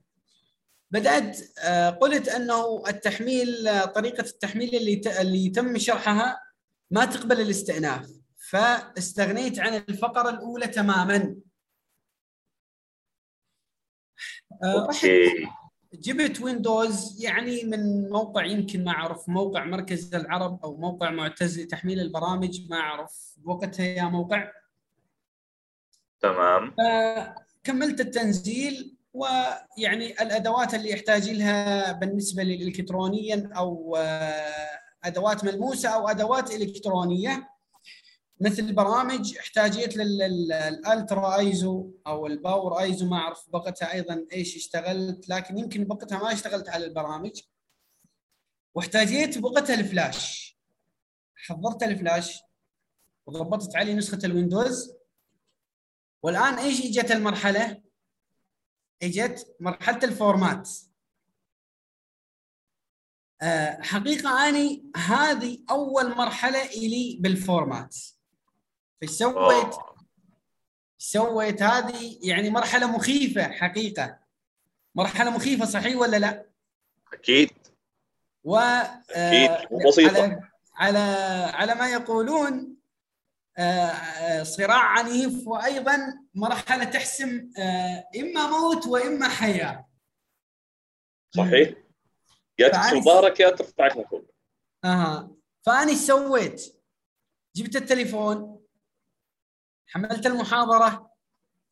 بدأت 0.91 1.59
قلت 2.01 2.29
أنه 2.29 2.83
التحميل 2.89 3.49
طريقة 3.95 4.21
التحميل 4.21 4.75
اللي 4.77 5.01
اللي 5.21 5.51
تم 5.51 5.79
شرحها 5.79 6.43
ما 6.91 7.05
تقبل 7.05 7.41
الاستئناف. 7.41 8.11
فاستغنيت 8.51 9.59
عن 9.61 9.75
الفقرة 9.75 10.31
الأولى 10.31 10.67
تماما. 10.67 11.37
رحت 14.65 15.07
جبت 15.95 16.41
ويندوز 16.41 17.25
يعني 17.25 17.65
من 17.65 18.11
موقع 18.11 18.45
يمكن 18.45 18.85
ما 18.85 18.91
أعرف 18.91 19.29
موقع 19.29 19.65
مركز 19.65 20.15
العرب 20.15 20.61
أو 20.65 20.77
موقع 20.77 21.11
معتز 21.11 21.61
لتحميل 21.61 22.01
البرامج 22.01 22.71
ما 22.71 22.77
أعرف. 22.77 23.37
وقتها 23.45 23.87
يا 23.87 24.05
موقع. 24.05 24.53
تمام. 26.21 26.75
كملت 27.65 28.01
التنزيل 28.01 28.97
ويعني 29.15 30.23
الأدوات 30.23 30.75
اللي 30.75 30.91
يحتاج 30.91 31.31
لها 31.31 31.93
بالنسبة 31.93 32.43
لي 32.43 32.63
الكترونيا 32.65 33.51
أو 33.57 33.97
أدوات 35.05 35.45
ملموسة 35.45 35.89
أو 35.89 36.09
أدوات 36.09 36.51
إلكترونية. 36.51 37.49
مثل 38.41 38.73
برامج 38.73 39.39
احتاجيت 39.39 39.97
لل 39.97 41.37
UltraISO 41.39 41.91
أو 42.07 42.27
ال 42.27 42.81
PowerISO 42.81 43.07
ما 43.07 43.17
أعرف 43.17 43.51
بقتها 43.51 43.93
أيضا 43.93 44.27
إيش 44.33 44.57
اشتغلت 44.57 45.29
لكن 45.29 45.59
يمكن 45.59 45.85
بقتها 45.85 46.19
ما 46.19 46.33
اشتغلت 46.33 46.69
على 46.69 46.85
البرامج. 46.85 47.43
واحتاجيت 48.75 49.39
بقتها 49.39 49.75
الفلاش. 49.75 50.53
حضرت 51.35 51.83
الفلاش 51.83 52.43
وضبطت 53.27 53.77
عليه 53.77 53.95
نسخة 53.95 54.19
ال 54.25 54.32
Windows. 54.32 54.93
والآن 56.23 56.59
إيش 56.59 56.81
إجت 56.81 57.11
المرحلة؟ 57.11 57.83
إجت 59.03 59.57
مرحلة 59.61 60.01
ال 60.05 60.13
format. 60.13 60.71
أه 63.43 63.83
حقيقة 63.83 64.49
أني 64.49 64.85
هذه 64.97 65.59
أول 65.71 66.17
مرحلة 66.17 66.65
إلي 66.65 67.19
بال 67.21 67.38
format. 67.38 67.97
إيش 69.03 69.11
سويت؟ 69.11 69.75
سويت 70.99 71.63
هذه 71.63 72.19
يعني 72.23 72.51
مرحلة 72.51 72.97
مخيفة 72.97 73.49
حقيقة. 73.53 74.19
مرحلة 74.95 75.31
مخيفة 75.31 75.65
صحيح 75.65 75.97
ولا 75.97 76.17
لا؟ 76.17 76.47
أكيد. 77.13 77.51
و 78.45 78.57
أكيد. 78.57 79.51
آه، 79.51 79.67
مو 79.71 79.89
بسيطة. 79.89 80.23
على 80.23 80.41
على 80.75 80.99
على 81.55 81.75
ما 81.75 81.89
يقولون 81.93 82.77
آه، 83.59 83.63
آه، 83.63 84.43
صراع 84.43 84.83
عنيف 84.83 85.47
وأيضا 85.47 85.99
مرحلة 86.35 86.85
تحسم 86.85 87.51
آه، 87.59 88.05
إما 88.17 88.47
موت 88.47 88.87
وإما 88.87 89.29
حياة. 89.29 89.89
صحيح. 91.31 91.75
يا 92.59 93.01
ظهرك 93.01 93.41
يا 93.41 93.51
ترفع 93.51 93.89
فوق 93.89 94.25
أها. 94.85 95.31
فانا 95.63 95.91
إيش 95.91 95.99
سويت؟ 95.99 96.75
جبت 97.57 97.77
التليفون. 97.77 98.62
حملت 99.87 100.27
المحاضرة 100.27 101.11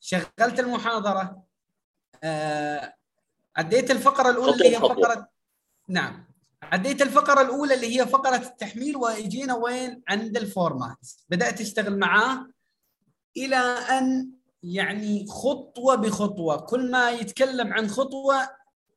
شغلت 0.01 0.61
المحاضرة 0.61 1.43
آه، 2.25 2.95
عديت 3.57 3.91
الفقرة 3.91 4.31
الأولى 4.31 4.53
اللي 4.53 4.77
هي. 4.77 4.81
فقره 4.81 5.29
نعم. 5.89 6.25
عديت 6.63 7.03
الفقرة 7.03 7.41
الأولى 7.43 7.75
اللي 7.75 8.01
هي 8.01 8.07
فقرة 8.07 8.37
التحميل 8.37 8.97
واجينا 8.97 9.55
وين؟ 9.55 10.03
عند 10.09 10.37
الفورمات. 10.37 10.99
بدأت 11.29 11.61
أشتغل 11.61 11.99
معاه 11.99 12.47
إلى 13.37 13.57
أن 13.57 14.31
يعني 14.63 15.27
خطوة 15.27 15.95
بخطوة. 15.95 16.57
كل 16.57 16.91
ما 16.91 17.11
يتكلم 17.11 17.73
عن 17.73 17.89
خطوة 17.89 18.49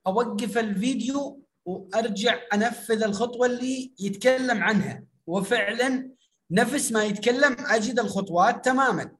أوقف 0.07 0.57
الفيديو 0.57 1.41
وأرجع 1.65 2.39
أنفذ 2.53 3.03
الخطوة 3.03 3.45
اللي 3.47 3.93
يتكلم 3.99 4.63
عنها. 4.63 5.03
وفعلا 5.27 6.09
نفس 6.51 6.91
ما 6.91 7.03
يتكلم 7.03 7.55
أجد 7.59 7.99
الخطوات 7.99 8.65
تماما. 8.65 9.15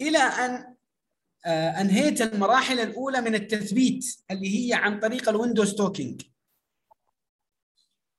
إلى 0.00 0.18
أن 0.18 0.76
آه، 1.46 1.80
أنهيت 1.80 2.22
المراحل 2.22 2.80
الأولى 2.80 3.20
من 3.20 3.34
التثبيت 3.34 4.04
اللي 4.30 4.68
هي 4.68 4.74
عن 4.74 5.00
طريق 5.00 5.28
ال 5.28 5.34
Windows 5.34 5.74
talking. 5.74 6.22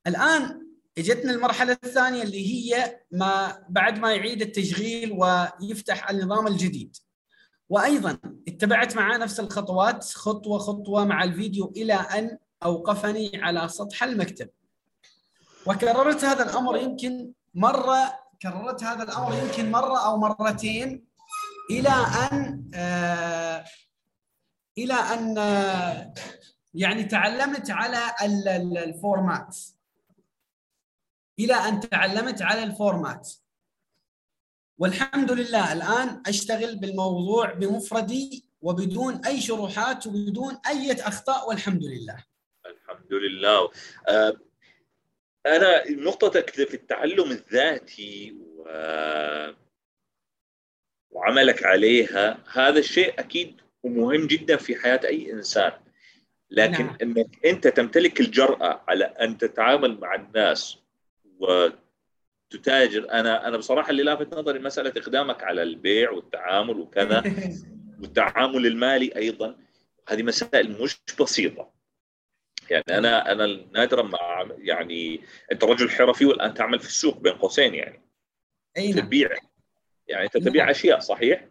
الآن 0.07 0.67
إجتنا 0.97 1.31
المرحلة 1.31 1.77
الثانية 1.83 2.23
اللي 2.23 2.47
هي 2.47 2.99
ما 3.11 3.65
بعد 3.69 3.99
ما 3.99 4.13
يعيد 4.13 4.41
التشغيل 4.41 5.11
ويفتح 5.11 6.09
النظام 6.09 6.47
الجديد. 6.47 6.97
وأيضا 7.69 8.19
اتبعت 8.47 8.95
معاه 8.95 9.17
نفس 9.17 9.39
الخطوات 9.39 10.03
خطوة 10.03 10.57
خطوة 10.57 11.05
مع 11.05 11.23
الفيديو 11.23 11.73
إلى 11.77 11.93
أن 11.93 12.37
أوقفني 12.63 13.31
على 13.33 13.67
سطح 13.67 14.03
المكتب. 14.03 14.49
وكررت 15.65 16.23
هذا 16.23 16.43
الأمر 16.43 16.77
يمكن 16.77 17.31
مرة 17.53 18.19
كررت 18.41 18.83
هذا 18.83 19.03
الأمر 19.03 19.33
يمكن 19.43 19.71
مرة 19.71 20.05
أو 20.05 20.17
مرتين 20.17 21.07
إلى 21.71 21.89
أن 22.31 22.71
آه 22.73 23.65
إلى 24.77 24.93
أن 24.93 25.37
آه 25.37 26.13
يعني 26.73 27.03
تعلمت 27.03 27.71
على 27.71 27.99
ال- 28.21 28.47
ال- 28.47 28.77
ال 28.77 28.89
format 28.89 29.57
إلى 31.39 31.53
أن 31.53 31.79
تعلمت 31.79 32.41
على 32.41 32.63
ال 32.63 32.73
format 32.73 33.29
والحمد 34.77 35.31
لله 35.31 35.73
الآن 35.73 36.23
أشتغل 36.27 36.75
بالموضوع 36.79 37.53
بمفردي 37.53 38.45
وبدون 38.61 39.25
أي 39.25 39.41
شروحات 39.41 40.07
وبدون 40.07 40.57
أي 40.67 40.91
أخطاء 40.93 41.49
والحمد 41.49 41.83
لله. 41.83 42.23
الحمد 42.65 43.13
لله. 43.13 43.69
آه، 44.07 44.33
أنا 45.45 45.91
نقطتك 45.91 46.49
في 46.49 46.73
التعلم 46.73 47.31
الذاتي 47.31 48.31
و... 48.31 48.63
وعملك 51.11 51.63
عليها 51.63 52.43
هذا 52.51 52.79
الشيء 52.79 53.19
أكيد 53.19 53.61
ومهم 53.83 54.27
جدا 54.27 54.57
في 54.57 54.75
حياة 54.75 54.99
أي 55.03 55.31
إنسان. 55.31 55.71
لكن 56.51 56.85
نعم. 56.85 56.97
إنك 57.01 57.45
أنت 57.45 57.67
تمتلك 57.67 58.19
الجرأة 58.19 58.83
على 58.87 59.05
أن 59.05 59.37
تتعامل 59.37 59.99
مع 59.99 60.15
الناس 60.15 60.77
وتتاجر. 61.39 63.11
أنا 63.11 63.47
أنا 63.47 63.57
بصراحة 63.57 63.89
اللي 63.89 64.03
لافت 64.03 64.33
نظري 64.33 64.59
مسألة 64.59 64.89
إقدامك 64.89 65.43
على 65.43 65.63
البيع 65.63 66.11
والتعامل 66.11 66.79
وكذا 66.79 67.23
والتعامل 68.01 68.65
المالي 68.65 69.15
أيضا. 69.15 69.55
هذه 70.09 70.23
مسائل 70.23 70.81
مش 70.81 70.97
بسيطة. 71.19 71.76
يعني 72.71 72.83
أنا 72.89 73.31
أنا 73.31 73.65
نادرا 73.73 74.03
ما 74.03 74.17
يعني 74.57 75.21
أنت 75.51 75.63
رجل 75.63 75.89
حرفي 75.89 76.25
والآن 76.25 76.53
تعمل 76.53 76.79
في 76.79 76.87
السوق 76.87 77.17
بين 77.17 77.33
قوسين 77.33 77.75
يعني 77.75 78.01
أي 78.77 78.91
نعم 78.91 79.05
تبيع 79.05 79.29
يعني 80.07 80.25
أنت 80.25 80.37
تبيع 80.37 80.63
نعم. 80.63 80.69
أشياء 80.69 80.99
صحيح؟ 80.99 81.47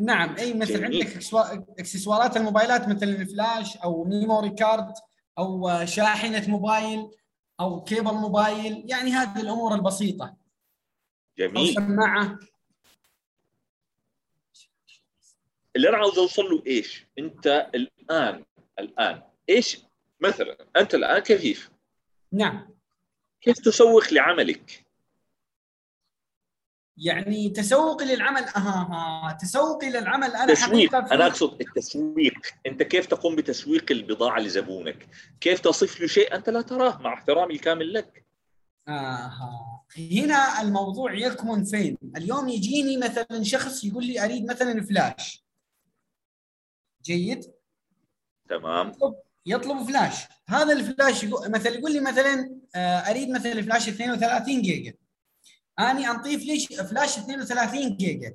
نعم 0.00 0.36
أي 0.36 0.54
مثل 0.54 0.80
جميل. 0.80 0.84
عندك 0.84 1.16
إكسسوارات 1.78 2.36
الموبايلات 2.36 2.88
مثل 2.88 3.08
الفلاش 3.08 3.76
أو 3.76 4.04
memory 4.04 4.50
card 4.50 4.92
أو 5.38 5.84
شاحنة 5.84 6.48
موبايل 6.48 7.10
أو 7.60 7.84
كيبل 7.84 8.14
موبايل 8.14 8.84
يعني 8.86 9.10
هذه 9.10 9.40
الأمور 9.40 9.74
البسيطة 9.74 10.24
أو 10.26 10.36
جميل 11.38 11.74
سماعة 11.74 12.38
اللي 15.76 15.88
أنا 15.88 15.96
عاوز 15.96 16.18
أوصل 16.18 16.42
له 16.42 16.62
إيش؟ 16.66 17.06
أنت 17.18 17.70
الآن 17.74 18.44
الآن 18.78 19.22
إيش 19.48 19.78
مثلا 20.20 20.66
أنت 20.76 20.94
الآن 20.94 21.18
كفيف 21.18 21.70
نعم 22.32 22.74
كيف 23.40 23.58
تسوق 23.58 24.12
لعملك؟ 24.12 24.86
يعني 26.96 27.50
تسوقي 27.50 28.04
للعمل 28.04 28.42
أها 28.42 28.88
ها 28.90 29.38
تسوقي 29.40 29.90
للعمل 29.90 30.36
أنا 30.36 30.54
تسويق 30.54 30.94
أنا 30.94 31.26
أقصد 31.26 31.60
التسويق 31.60 32.38
أنت 32.66 32.82
كيف 32.82 33.06
تقوم 33.06 33.36
بتسويق 33.36 33.92
البضاعة 33.92 34.38
لزبونك؟ 34.40 35.08
كيف 35.40 35.60
تصف 35.60 36.00
له 36.00 36.06
شيء 36.06 36.34
أنت 36.34 36.48
لا 36.50 36.62
تراه 36.62 36.98
مع 37.02 37.14
احترامي 37.14 37.54
الكامل 37.54 37.92
لك؟ 37.92 38.26
آها. 38.88 39.84
هنا 40.12 40.60
الموضوع 40.62 41.14
يكمن 41.14 41.64
فين؟ 41.64 41.98
اليوم 42.16 42.48
يجيني 42.48 42.96
مثلا 42.96 43.42
شخص 43.42 43.84
يقول 43.84 44.06
لي 44.06 44.24
أريد 44.24 44.50
مثلا 44.50 44.82
فلاش. 44.82 45.44
جيد؟ 47.02 47.52
تمام 48.48 48.92
يطلب 49.46 49.82
فلاش، 49.88 50.14
هذا 50.48 50.72
الفلاش 50.72 51.24
يقول 51.24 51.50
مثلا 51.50 51.72
يقول 51.72 51.92
لي 51.92 52.00
مثلا 52.00 52.50
آه، 52.74 52.98
أريد 52.98 53.30
مثلا 53.30 53.62
فلاش 53.62 53.88
32 53.88 54.62
جيجا. 54.62 54.94
أني 55.78 56.10
انطيه 56.10 56.36
ليش 56.36 56.66
فلاش 56.66 57.18
32 57.18 57.96
جيجا. 57.96 58.34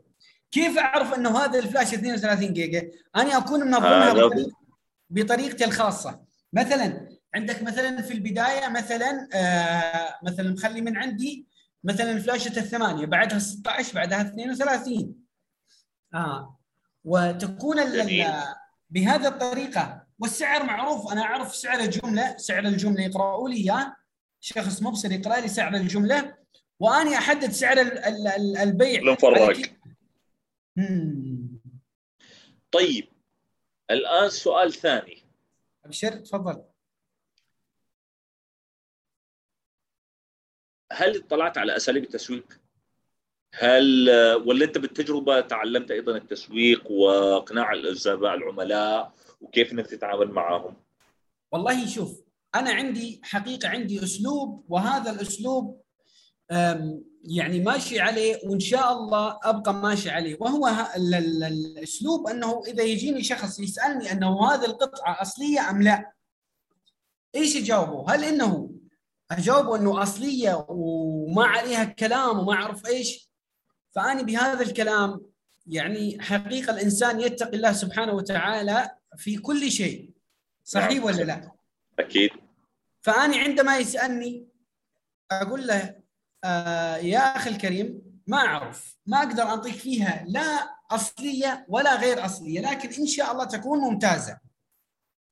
كيف 0.51 0.77
أعرف 0.77 1.13
إنه 1.13 1.37
هذا 1.39 1.59
الفلاش 1.59 1.93
32 1.93 2.53
جيجا؟ 2.53 2.89
أني 3.15 3.37
أكون 3.37 3.59
منظمها. 3.59 4.13
بطريق- 4.13 4.55
بطريقتي 5.09 5.65
الخاصة. 5.65 6.21
مثلا 6.53 7.09
عندك 7.35 7.63
مثلا 7.63 8.01
في 8.01 8.13
البداية 8.13 8.67
مثلا 8.69 9.27
آه 9.33 10.19
مثلا 10.23 10.51
مخلي 10.53 10.81
من 10.81 10.97
عندي 10.97 11.47
مثلا 11.83 12.19
فلاشة 12.21 12.59
الثمانية 12.59 13.05
بعدها 13.05 13.39
16 13.39 13.93
بعدها 13.95 14.21
32 14.21 15.15
آه 16.13 16.59
وتكون 17.03 17.79
بهذه 18.89 19.27
الطريقة 19.27 20.04
والسعر 20.19 20.63
معروف 20.63 21.11
أنا 21.11 21.21
أعرف 21.21 21.55
سعر 21.55 21.79
الجملة 21.79 22.37
سعر 22.37 22.65
الجملة 22.65 23.03
يقرأوا 23.03 23.49
لي 23.49 23.55
إياه. 23.55 23.95
شخص 24.39 24.81
مبصر 24.81 25.11
يقرأ 25.11 25.39
لي 25.39 25.47
سعر 25.47 25.73
الجملة. 25.75 26.37
وأني 26.79 27.17
أحدد 27.17 27.51
سعر 27.51 27.77
ال- 27.81 27.97
ال- 27.97 28.27
ال- 28.27 28.57
البيع. 28.57 28.99
المفرق. 29.01 29.57
طيب. 32.71 33.07
الآن 33.91 34.29
سؤال 34.29 34.73
ثاني. 34.73 35.23
أبشر 35.85 36.09
تفضل. 36.15 36.63
هل 40.91 41.17
اطلعت 41.17 41.57
على 41.57 41.75
أساليب 41.75 42.03
التسويق؟ 42.03 42.59
هل 43.53 44.09
ولا 44.45 44.65
أنت 44.65 44.77
بالتجربة 44.77 45.41
تعلمت 45.41 45.91
أيضا 45.91 46.17
التسويق 46.17 46.91
وإقناع 46.91 47.73
الزبائن 47.73 48.33
العملاء؟ 48.41 49.13
وكيف 49.45 49.71
إنك 49.71 49.87
تتعامل 49.87 50.31
معهم؟ 50.31 50.75
والله 51.51 51.87
شوف 51.87 52.21
أنا 52.55 52.71
عندي 52.71 53.21
حقيقة 53.23 53.69
عندي 53.69 54.03
أسلوب 54.03 54.65
وهذا 54.69 55.11
الأسلوب 55.11 55.81
يعني 57.23 57.59
ماشي 57.59 57.99
عليه 57.99 58.39
وإن 58.43 58.59
شاء 58.59 58.93
الله 58.93 59.39
أبقى 59.43 59.73
ماشي 59.73 60.09
عليه 60.09 60.37
وهو 60.39 60.87
الأسلوب 60.95 62.27
أنه 62.27 62.61
إذا 62.67 62.83
يجيني 62.83 63.23
شخص 63.23 63.59
يسألني 63.59 64.11
أنه 64.11 64.51
هذه 64.51 64.65
القطعة 64.65 65.21
أصلية 65.21 65.69
أم 65.69 65.81
لا 65.81 66.11
إيش 67.35 67.57
اجاوبه؟ 67.57 68.13
هل 68.13 68.23
إنه 68.23 68.71
أجاوبه 69.31 69.75
أنه 69.75 70.03
أصلية 70.03 70.65
وما 70.69 71.45
عليها 71.45 71.83
كلام 71.83 72.39
وما 72.39 72.53
أعرف 72.53 72.87
إيش؟ 72.87 73.29
فأني 73.91 74.23
بهذا 74.23 74.61
الكلام 74.61 75.21
يعني 75.67 76.21
حقيقة 76.21 76.73
الإنسان 76.73 77.21
يتقي 77.21 77.57
الله 77.57 77.71
سبحانه 77.71 78.13
وتعالى 78.13 78.89
في 79.17 79.37
كل 79.37 79.71
شيء. 79.71 80.09
صحيح 80.63 80.97
نعم. 80.97 81.03
ولا 81.03 81.23
لا؟ 81.23 81.51
أكيد. 81.99 82.29
فأنا 83.01 83.37
عندما 83.37 83.77
يسألني 83.77 84.47
أقول 85.31 85.67
له 85.67 85.95
آه 86.43 86.97
يا 86.97 87.19
أخي 87.19 87.49
الكريم 87.49 88.01
ما 88.27 88.37
أعرف 88.37 88.97
ما 89.05 89.17
أقدر 89.17 89.43
أنطيك 89.53 89.75
فيها 89.75 90.25
لا 90.27 90.75
أصلية 90.91 91.65
ولا 91.69 91.95
غير 91.95 92.25
أصلية 92.25 92.59
لكن 92.59 93.01
إن 93.01 93.07
شاء 93.07 93.31
الله 93.31 93.45
تكون 93.45 93.79
ممتازة. 93.79 94.37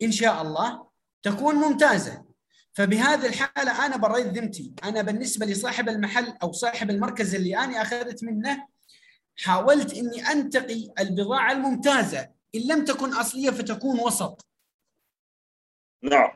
إن 0.02 0.12
شاء 0.12 0.42
الله 0.42 0.88
تكون 1.24 1.56
ممتازة. 1.56 2.26
فبهذه 2.74 3.26
الحالة 3.26 3.86
أنا 3.86 3.98
بريت 3.98 4.28
ذمتي. 4.28 4.74
أنا 4.84 5.02
بالنسبة 5.02 5.46
لصاحب 5.46 5.90
المحل 5.90 6.34
أو 6.44 6.52
صاحب 6.52 6.90
المركز 6.90 7.36
اللي 7.36 7.58
أنا 7.58 7.82
أخذت 7.82 8.24
منه 8.24 8.68
حاولت 9.36 9.94
إني 9.94 10.28
أنتقي 10.32 10.94
البضاعة 11.00 11.52
الممتازة. 11.52 12.30
إن 12.56 12.62
لم 12.62 12.86
تكن 12.86 13.14
أصلية 13.14 13.50
فتكون 13.50 14.00
وسط. 14.00 14.46
نعم 16.04 16.30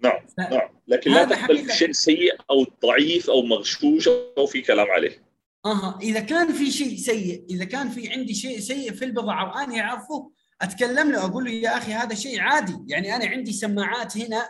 نعم 0.00 0.26
ف- 0.26 0.40
نعم. 0.40 0.68
لكن 0.88 1.10
لا 1.10 1.24
تقبل 1.24 1.72
شيء 1.72 1.92
سيء 1.92 2.34
أو 2.50 2.66
ضعيف 2.86 3.30
أو 3.30 3.42
مغشوش 3.42 4.08
أو 4.08 4.46
في 4.46 4.62
كلام 4.62 4.90
عليه. 4.90 5.26
أها 5.64 5.98
إذا 6.02 6.20
كان 6.20 6.52
في 6.52 6.70
شيء 6.70 6.96
سيء 6.96 7.44
إذا 7.50 7.64
كان 7.64 7.88
في 7.90 8.08
عندي 8.12 8.34
شيء 8.34 8.60
سيء 8.60 8.92
في 8.92 9.04
البضاعة 9.04 9.48
وأنا 9.48 9.80
اعرفه 9.80 10.30
أتكلم 10.62 11.12
له 11.12 11.24
أقول 11.24 11.44
له 11.44 11.50
يا 11.50 11.76
أخي 11.78 11.92
هذا 11.92 12.14
شيء 12.14 12.40
عادي. 12.40 12.78
يعني 12.86 13.16
أنا 13.16 13.26
عندي 13.26 13.52
سماعات 13.52 14.16
هنا 14.18 14.48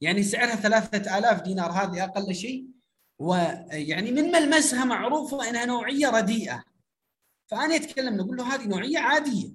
يعني 0.00 0.22
سعرها 0.22 0.56
3000 0.56 1.40
دينار 1.42 1.70
هذه 1.70 2.04
أقل 2.04 2.34
شيء. 2.34 2.66
ويعني 3.18 4.10
من 4.12 4.22
ملمسها 4.32 4.84
معروفة 4.84 5.48
إنها 5.48 5.64
نوعية 5.64 6.10
رديئة. 6.10 6.64
فأنا 7.46 7.76
أتكلم 7.76 8.16
له 8.16 8.22
أقول 8.24 8.36
له 8.36 8.54
هذه 8.54 8.68
نوعية 8.68 8.98
عادية. 8.98 9.50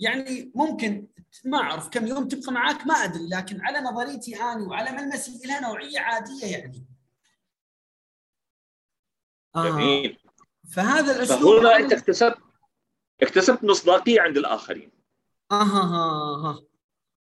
يعني 0.00 0.52
ممكن 0.54 1.06
ما 1.44 1.58
أعرف 1.58 1.88
كم 1.88 2.06
يوم 2.06 2.28
تبقى 2.28 2.52
معاك 2.52 2.86
ما 2.86 2.94
أدري 2.94 3.28
لكن 3.28 3.60
على 3.60 3.80
نظريتي 3.80 4.36
أنا 4.36 4.68
وعلى 4.68 4.90
ملمسي 4.90 5.40
لها 5.46 5.60
نوعية 5.60 6.00
عادية 6.00 6.44
يعني. 6.46 6.86
آه 9.56 9.70
جميل. 9.70 10.18
فهذا 10.72 11.16
الأسلوب 11.16 11.62
فهنا 11.62 11.76
أنت 11.76 11.92
اكتسبت 11.92 12.38
اكتسبت 13.22 13.64
مصداقية 13.64 14.20
عند 14.20 14.36
الآخرين. 14.36 14.92
أها 15.52 15.82
ها 15.82 16.46
ها 16.46 16.62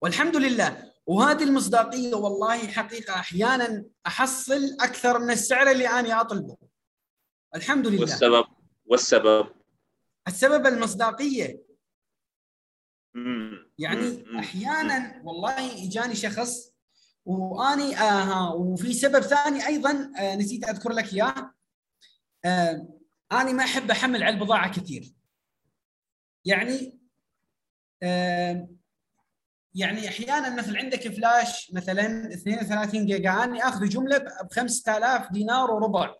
والحمد 0.01 0.35
لله. 0.35 0.91
وهذه 1.05 1.43
المصداقية 1.43 2.15
والله 2.15 2.67
حقيقة 2.67 3.13
أحيانا 3.13 3.85
أحصل 4.07 4.77
أكثر 4.79 5.19
من 5.19 5.31
السعر 5.31 5.71
اللي 5.71 5.87
أنا 5.87 6.21
أطلبه. 6.21 6.57
الحمد 7.55 7.87
لله. 7.87 8.01
والسبب 8.01 8.45
والسبب. 8.85 9.47
السبب 10.27 10.67
المصداقية. 10.67 11.68
يعني. 13.77 14.39
أحيانا 14.39 15.21
والله 15.23 15.87
إجاني 15.87 16.15
شخص 16.15 16.73
وأني 17.25 17.97
آه 17.97 18.55
وفي 18.55 18.93
سبب 18.93 19.19
ثاني 19.19 19.67
أيضا 19.67 20.11
آه 20.19 20.35
نسيت 20.35 20.69
أذكر 20.69 20.91
لك 20.91 21.13
إياه. 21.13 21.53
آه 22.45 22.87
أنا 23.31 23.51
ما 23.51 23.63
أحب 23.63 23.91
أحمل 23.91 24.23
على 24.23 24.35
البضاعة 24.35 24.71
كثير. 24.73 25.13
يعني 26.45 26.99
آه 28.03 28.69
يعني 29.75 30.07
أحيانا 30.07 30.55
مثل 30.55 30.77
عندك 30.77 31.07
فلاش 31.07 31.71
مثلا 31.73 32.33
32 32.33 33.05
جيجا 33.05 33.43
أني 33.43 33.63
آخذ 33.63 33.85
جملة 33.85 34.17
ب 34.17 34.51
5000 34.51 35.31
دينار 35.31 35.71
وربع. 35.71 36.15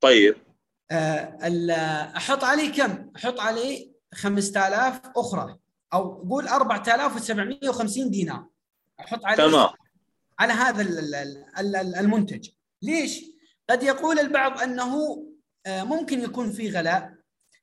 طيب. 0.00 0.36
آه، 0.90 2.16
أحط 2.16 2.44
عليه 2.44 2.72
كم؟ 2.72 3.12
أحط 3.16 3.40
عليه 3.40 3.92
5000 4.14 5.00
أخرى. 5.16 5.58
أو 5.94 6.28
قول 6.28 6.48
4750 6.48 8.10
دينار. 8.10 8.46
أحط 9.00 9.24
عليه 9.24 9.36
تمام. 9.48 9.68
على 10.38 10.52
هذا 10.52 10.82
ال- 10.82 10.98
ال- 11.14 11.44
ال- 11.58 11.76
ال- 11.76 11.94
المنتج. 11.94 12.48
ليش؟ 12.82 13.24
قد 13.70 13.82
يقول 13.82 14.18
البعض 14.18 14.60
أنه 14.60 15.22
آه، 15.66 15.82
ممكن 15.84 16.20
يكون 16.20 16.52
في 16.52 16.70
غلاء 16.70 17.14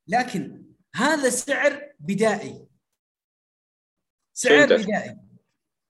لكن 0.07 0.63
هذا 0.95 1.29
سعر 1.29 1.93
بدائي. 1.99 2.67
سعر 4.33 4.67
فهمتك. 4.67 4.85
بدائي. 4.85 5.17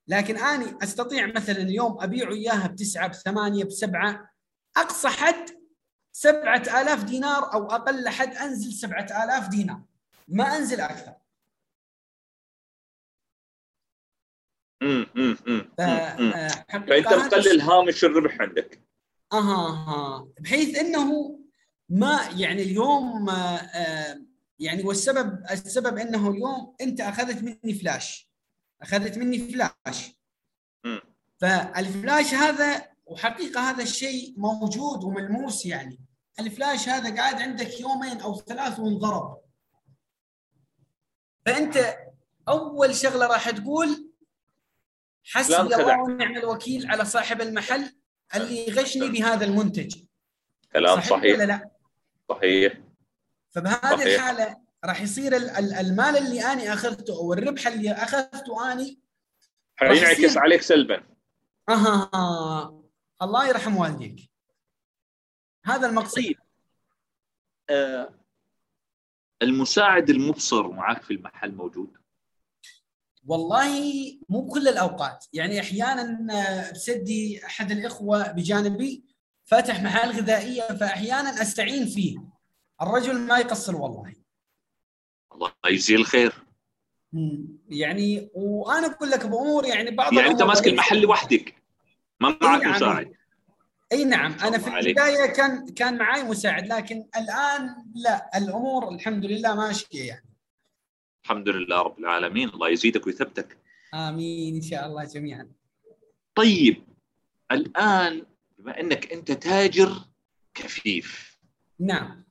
لكن 0.08 0.38
اني 0.38 0.78
أستطيع 0.84 1.26
مثلا 1.36 1.58
اليوم 1.58 2.02
ابيعه 2.04 2.32
إياها 2.34 2.67
بتسعة 2.67 3.08
بثمانية 3.08 3.63
بسبعة. 3.63 4.30
أقصى 4.78 5.08
حد 5.08 5.50
سبعة 6.12 6.82
آلاف 6.82 7.04
دينار 7.04 7.54
أو 7.54 7.65
أقل 7.72 8.10
حد 8.10 8.36
أنزل 8.36 8.74
سبعة 8.74 9.24
آلاف 9.24 9.48
دينار. 9.48 9.82
ما 10.28 10.58
أنزل 10.58 10.82
أكثر. 10.82 11.13
فأنت 16.72 17.13
مقلل 17.13 17.62
هامش 17.62 18.04
الربح 18.04 18.41
عندك. 18.41 18.82
أها 19.34 19.67
أها 19.67 20.28
بحيث 20.39 20.78
إنه 20.78 21.39
ما 21.89 22.30
يعني 22.36 22.62
اليوم 22.62 23.30
آه، 23.30 23.58
آه، 23.58 24.22
يعني 24.60 24.84
والسبب 24.84 25.43
السبب 25.52 25.98
إنه 25.98 26.30
اليوم 26.30 26.76
أنت 26.82 27.02
أخذت 27.02 27.43
مني 27.43 27.74
فلاش. 27.74 28.30
أخذت 28.82 29.17
مني 29.17 29.39
flash. 29.39 30.12
فال 31.42 31.68
flash 31.68 32.34
هذا 32.34 32.86
وحقيقة 33.06 33.69
هذا 33.69 33.84
الشيء 33.84 34.34
موجود 34.38 35.04
وملموس 35.04 35.65
يعني. 35.65 36.00
الفلاش 36.39 36.89
هذا 36.89 37.15
قاعد 37.15 37.41
عندك 37.41 37.80
يومين 37.80 38.22
أو 38.22 38.39
ثلاث 38.39 38.80
وانضرب. 38.80 39.38
فأنت 41.46 41.98
أول 42.48 42.96
شغلة 42.96 43.28
راح 43.28 43.50
تقول 43.50 44.12
حسبي 45.24 45.54
لا 45.54 45.62
الله. 45.82 46.02
ونعم 46.04 46.38
الوكيل 46.38 46.92
على 46.92 47.06
صاحب 47.06 47.42
المحل 47.42 47.92
اللي 48.36 48.66
غشني 48.72 49.10
بهذا 49.10 49.46
المنتج؟ 49.46 50.04
كلام 50.74 50.96
صحيح, 50.98 51.10
صحيح. 51.10 51.36
ولا 51.36 51.44
لا؟ 51.44 51.70
صحيح. 52.30 52.78
فبهذه 53.52 53.96
صحيح. 53.96 54.02
الحالة 54.08 54.58
راح 54.86 55.02
يصير 55.02 55.36
ال- 55.36 55.50
ال- 55.50 55.74
المال 55.74 56.18
اللي 56.18 56.44
أنا 56.46 56.74
أخذته 56.74 57.14
أو 57.14 57.34
الربح 57.34 57.68
اللي 57.68 57.92
أخذته 57.92 58.72
اني 58.72 59.00
حينعكس 59.76 60.38
عليك 60.38 60.62
سلبا. 60.62 61.04
أها 61.70 62.10
الله 63.22 63.48
يرحم 63.48 63.78
والديك. 63.78 64.30
هذا 65.66 65.88
المقصود 65.90 66.24
طيب. 66.24 66.38
آه 67.70 68.14
المساعد 69.42 70.10
المبصر 70.10 70.68
معك 70.68 71.02
في 71.02 71.14
المحل 71.14 71.52
موجود؟ 71.56 71.98
والله 73.26 73.72
مو 74.30 74.46
كل 74.46 74.68
الأوقات. 74.68 75.26
يعني 75.34 75.60
أحيانا 75.60 76.18
بسدي 76.72 77.46
أحد 77.46 77.72
الإخوة 77.72 78.32
بجانبي 78.32 79.04
فاتح 79.46 79.84
محل 79.84 80.10
غذائية 80.12 80.62
فاحيانا 80.64 81.42
أستعين 81.42 81.86
فيه. 81.86 82.18
الرجل 82.82 83.20
ما 83.20 83.38
يقصر 83.38 83.76
والله. 83.76 84.14
الله 85.36 85.52
يجزيه 85.66 85.96
الخير. 85.96 86.34
يعني 87.70 88.30
وأنا 88.34 88.88
أقول 88.88 89.10
لك 89.12 89.26
بأمور 89.26 89.66
يعني 89.66 89.92
بعض 89.92 90.14
يعني 90.14 90.28
أنت 90.30 90.44
ماسك 90.44 90.64
ليس- 90.64 90.74
المحل 90.74 91.02
لوحدك. 91.02 91.56
ما 92.20 92.38
معك 92.42 92.62
نعم. 92.62 92.76
مساعد. 92.76 93.14
إي 93.92 94.04
نعم. 94.06 94.34
أنا 94.44 94.58
في. 94.58 94.80
البداية 94.80 95.26
كان 95.26 95.66
كان 95.74 95.98
معي 95.98 96.24
مساعد 96.24 96.68
لكن 96.68 97.06
الآن 97.18 97.76
لا. 97.96 98.30
الأمور 98.38 98.90
الحمد 98.96 99.26
لله 99.26 99.56
ماشية 99.56 100.08
يعني. 100.08 100.26
الحمد 101.24 101.50
لله 101.50 101.82
رب 101.82 102.00
العالمين. 102.00 102.50
الله 102.50 102.70
يزيدك 102.70 103.08
ويثبتك. 103.08 103.58
آمين 103.94 104.56
إن 104.56 104.62
شاء 104.62 104.88
الله 104.88 105.04
جميعا. 105.04 105.52
طيب 106.36 106.84
الآن 107.52 108.26
بما 108.58 108.80
إنك 108.80 109.12
أنت 109.14 109.32
تاجر 109.32 109.94
كفيف 110.54 111.40
نعم. 111.80 112.24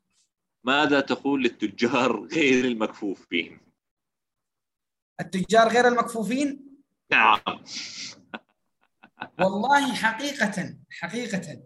ماذا 0.64 1.00
تقول 1.00 1.42
للتجار 1.42 2.26
غير 2.26 2.64
المكفوفين؟ 2.64 3.60
التجار 5.20 5.68
غير 5.68 5.88
المكفوفين؟ 5.88 6.66
نعم. 7.10 7.40
والله 9.40 9.94
حقيقه 9.94 10.76
حقيقه. 10.90 11.62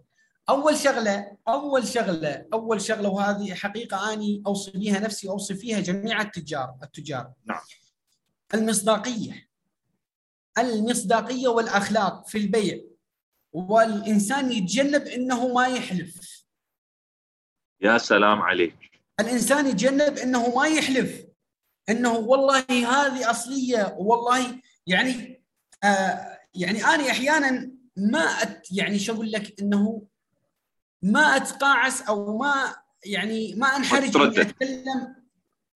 أول 0.49 0.77
شغلة 0.77 1.37
أول 1.47 1.87
شغلة 1.87 2.47
أول 2.53 2.81
شغلة 2.81 3.09
وهذه 3.09 3.53
حقيقة 3.53 4.13
أني 4.13 4.43
أوصي 4.47 4.71
بها 4.71 4.99
نفسي 4.99 5.27
وأوصي 5.27 5.55
فيها 5.55 5.79
جميع 5.79 6.21
التجار 6.21 6.77
التجار. 6.83 7.31
نعم. 7.45 7.61
المصداقية. 8.53 9.47
المصداقية 10.57 11.47
والأخلاق 11.47 12.27
في 12.27 12.37
البيع. 12.37 12.81
والإنسان 13.53 14.51
يتجنب 14.51 15.01
إنه 15.01 15.47
ما 15.53 15.67
يحلف. 15.67 16.43
يا 17.81 17.97
سلام 17.97 18.41
عليك. 18.41 18.77
الإنسان 19.19 19.67
يتجنب 19.67 20.17
إنه 20.17 20.55
ما 20.55 20.67
يحلف. 20.67 21.25
إنه 21.89 22.17
والله 22.17 22.65
هذه 22.69 23.29
أصلية 23.29 23.95
والله 23.99 24.61
يعني 24.87 25.43
آه 25.83 26.39
يعني 26.53 26.85
أنا 26.85 27.11
أحيانا 27.11 27.71
ما 27.97 28.19
أت 28.19 28.71
يعني 28.71 28.99
شو 28.99 29.13
أقول 29.13 29.31
لك؟ 29.31 29.61
إنه 29.61 30.07
ما 31.01 31.35
أتقاعس 31.35 32.01
أو 32.01 32.37
ما 32.37 32.75
يعني 33.05 33.55
ما 33.55 33.67
أنحرج 33.67 34.17
إني. 34.17 34.41
أتكلم 34.41 35.15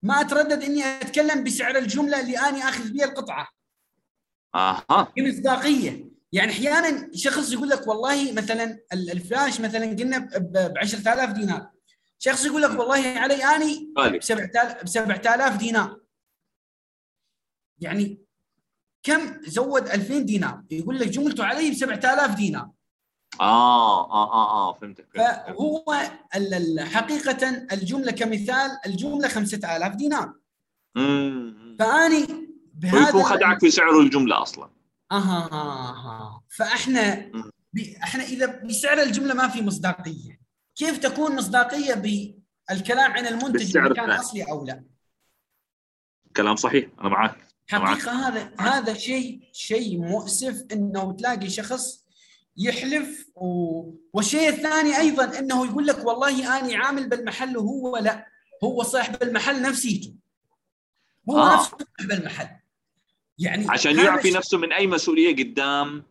ما 0.03 0.21
أتردد 0.21 0.63
إني 0.63 0.83
أتكلم 0.83 1.43
بسعر 1.43 1.77
الجملة 1.77 2.19
اللي 2.19 2.39
أنا 2.39 2.57
أخذ 2.69 2.91
بها 2.91 3.05
القطعة. 3.05 3.47
أها. 4.55 5.13
بمصداقيه 5.17 6.11
يعني 6.33 6.51
أحيانا 6.51 7.09
شخص 7.15 7.51
يقول 7.51 7.69
لك 7.69 7.87
والله 7.87 8.31
مثلا 8.31 8.79
ال- 8.93 9.11
الفلاش 9.11 9.61
مثلا 9.61 9.85
قلنا 9.85 10.17
ب 10.37 10.73
10000 10.77 11.29
دينار. 11.31 11.69
شخص 12.19 12.45
يقول 12.45 12.61
لك 12.61 12.69
والله 12.79 13.07
علي 13.19 13.43
أني 13.43 13.93
غالي. 13.99 14.17
ب 14.17 14.23
7000 14.23 14.83
ب 14.83 14.87
7000 14.87 15.57
دينار. 15.57 15.99
يعني 17.79 18.21
كم 19.03 19.41
زود 19.43 19.87
2000 19.89 20.19
دينار؟ 20.19 20.63
يقول 20.71 20.99
لك 20.99 21.07
جملته 21.07 21.43
علي 21.45 21.71
ب 21.71 21.73
7000 21.73 22.35
دينار. 22.35 22.69
آه 23.39 24.11
آه 24.11 24.33
آه 24.33 24.69
آه 24.69 24.73
فهمتك. 24.73 25.07
فهو 25.15 25.83
ال- 26.35 26.53
ال- 26.53 26.79
حقيقة 26.87 27.49
الجملة 27.71 28.11
كمثال 28.11 28.77
الجملة 28.85 29.27
5000 29.27 29.95
دينار 29.95 30.33
مم. 30.95 31.75
فأني 31.79 32.27
بهذا 32.73 33.05
ويكون 33.05 33.23
خدعك 33.23 33.59
في 33.59 33.71
سعر 33.71 33.99
الجملة 33.99 34.41
أصلا 34.41 34.69
أها 35.11 35.49
أها 35.51 36.41
فإحنا. 36.49 37.15
ب... 37.73 37.79
إحنا 38.03 38.23
إذا 38.23 38.45
بسعر 38.63 39.01
الجملة 39.01 39.33
ما 39.33 39.47
في 39.47 39.61
مصداقية 39.61 40.39
كيف 40.75 40.97
تكون 40.97 41.35
مصداقية 41.35 41.93
بالكلام 41.93 43.11
عن 43.11 43.27
المنتج 43.27 43.77
اذا 43.77 43.93
كان. 43.93 44.11
أصلي 44.11 44.43
أو 44.43 44.65
لا 44.65 44.83
كلام 46.37 46.55
صحيح 46.55 46.85
أنا 47.01 47.09
معك. 47.09 47.37
حقيقة 47.69 48.11
هذا 48.27 48.51
هذا 48.59 48.93
شيء 48.93 49.49
شيء 49.53 49.97
مؤسف 49.99 50.65
إنه 50.71 51.13
تلاقي 51.13 51.49
شخص 51.49 52.00
يحلف. 52.57 53.27
و... 53.35 53.81
والشيء 54.13 54.49
الثاني 54.49 54.97
أيضا 54.97 55.39
إنه 55.39 55.65
يقول 55.65 55.87
لك 55.87 56.05
والله 56.05 56.59
أني 56.59 56.75
عامل 56.75 57.09
بالمحل 57.09 57.57
وهو 57.57 57.97
لا 57.97 58.27
هو 58.63 58.83
صاحب 58.83 59.23
المحل 59.23 59.61
نفسيته. 59.61 60.13
هو 61.29 61.39
آه. 61.39 61.55
نفسه 61.55 61.77
صاحب 61.97 62.11
المحل. 62.11 62.47
يعني 63.37 63.65
عشان 63.69 63.99
يعفي 63.99 64.19
الشيء- 64.27 64.37
نفسه 64.37 64.57
من 64.57 64.73
أي 64.73 64.87
مسؤولية 64.87 65.35
قدام. 65.43 66.03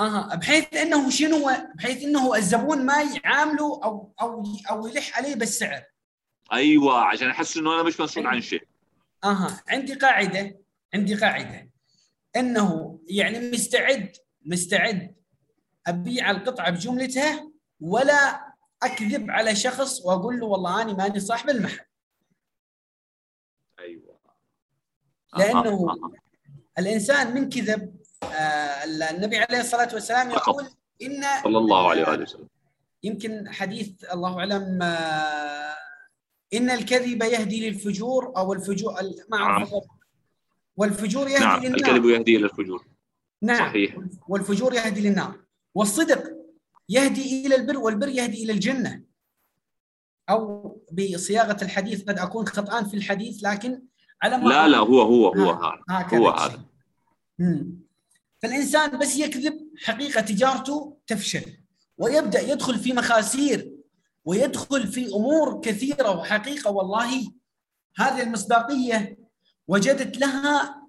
أها 0.00 0.34
بحيث 0.34 0.74
إنه 0.74 1.10
شنو 1.10 1.50
بحيث 1.74 2.02
إنه 2.04 2.34
الزبون 2.36 2.86
ما 2.86 3.02
يعامله 3.02 3.80
أو 3.84 4.12
أو 4.20 4.44
أو 4.70 4.86
يلح 4.86 5.18
عليه 5.18 5.34
بالسعر. 5.34 5.82
أيوه 6.52 6.98
عشان 7.00 7.28
يحس 7.30 7.56
إنه 7.56 7.74
أنا 7.74 7.82
مش 7.82 8.00
مسؤول 8.00 8.26
عن 8.26 8.40
شيء. 8.40 8.62
أها 9.24 9.60
عندي 9.68 9.94
قاعدة 9.94 10.58
عندي 10.94 11.14
قاعدة. 11.14 11.70
إنه 12.36 12.98
يعني 13.08 13.50
مستعد 13.50 14.16
مستعد 14.44 15.14
أبيع 15.88 16.30
القطعة 16.30 16.70
بجملتها 16.70 17.50
ولا 17.80 18.48
أكذب 18.82 19.30
على 19.30 19.56
شخص 19.56 20.00
وأقول 20.04 20.40
له 20.40 20.46
والله 20.46 20.82
اني 20.82 20.94
ماني 20.94 21.20
صاحب 21.20 21.50
المحل. 21.50 21.84
أيوه. 23.78 24.18
لأنه 25.36 25.86
الإنسان 26.78 27.34
من 27.34 27.48
كذب 27.48 27.96
آه 28.24 28.84
النبي 28.84 29.38
عليه 29.38 29.60
الصلاة 29.60 29.94
والسلام 29.94 30.30
يقول 30.30 30.64
إن 31.02 31.24
صلى 31.44 31.58
الله 31.58 31.90
عليه 31.90 32.02
وآله 32.02 32.22
وسلم. 32.22 32.48
يمكن 33.02 33.48
حديث 33.52 34.04
الله 34.12 34.38
أعلم 34.38 34.82
آه، 34.82 35.76
إن 36.54 36.70
الكذب 36.70 37.22
يهدي 37.22 37.70
للفجور 37.70 38.36
أو 38.36 38.52
الفجور 38.52 38.92
ما 39.28 39.38
اعرف 39.38 39.72
نعم. 39.72 39.80
والفجور 40.76 41.28
يهدي 41.28 41.44
نعم 41.44 41.62
للنار. 41.64 41.80
الكذب 41.80 42.04
يهدي 42.04 42.36
إلى 42.36 42.44
الفجور. 42.44 42.86
نعم. 43.42 43.68
صحيح. 43.68 43.96
والفجور 44.28 44.74
يهدي 44.74 45.08
للنار. 45.08 45.40
والصدق 45.74 46.22
يهدي 46.88 47.46
إلى 47.46 47.54
البر 47.54 47.78
والبر 47.78 48.08
يهدي 48.08 48.44
إلى 48.44 48.52
الجنة 48.52 49.02
أو 50.30 50.68
بصياغة 50.92 51.64
الحديث 51.64 52.04
قد 52.04 52.18
أكون 52.18 52.46
خطان 52.46 52.84
في 52.84 52.96
الحديث 52.96 53.44
لكن 53.44 53.82
على 54.22 54.38
ما 54.38 54.48
لا 54.48 54.68
لا 54.68 54.78
هو 54.78 55.02
هو 55.02 55.28
هو 55.28 55.50
ها، 55.50 55.82
هذا 55.90 56.00
هكذا 56.00 56.18
هو. 56.18 56.30
هذا. 56.30 56.64
فالإنسان 58.42 58.98
بس 58.98 59.16
يكذب 59.16 59.68
حقيقة 59.84 60.20
تجارته 60.20 60.98
تفشل 61.06 61.44
ويبدأ 61.98 62.40
يدخل 62.40 62.78
في 62.78 62.92
مخاسير 62.92 63.72
ويدخل 64.24 64.86
في 64.86 65.06
أمور 65.06 65.60
كثيرة 65.60 66.10
وحقيقة 66.10 66.70
والله 66.70 67.32
هذه 67.96 68.22
المصداقية 68.22 69.18
وجدت 69.68 70.18
لها 70.18 70.82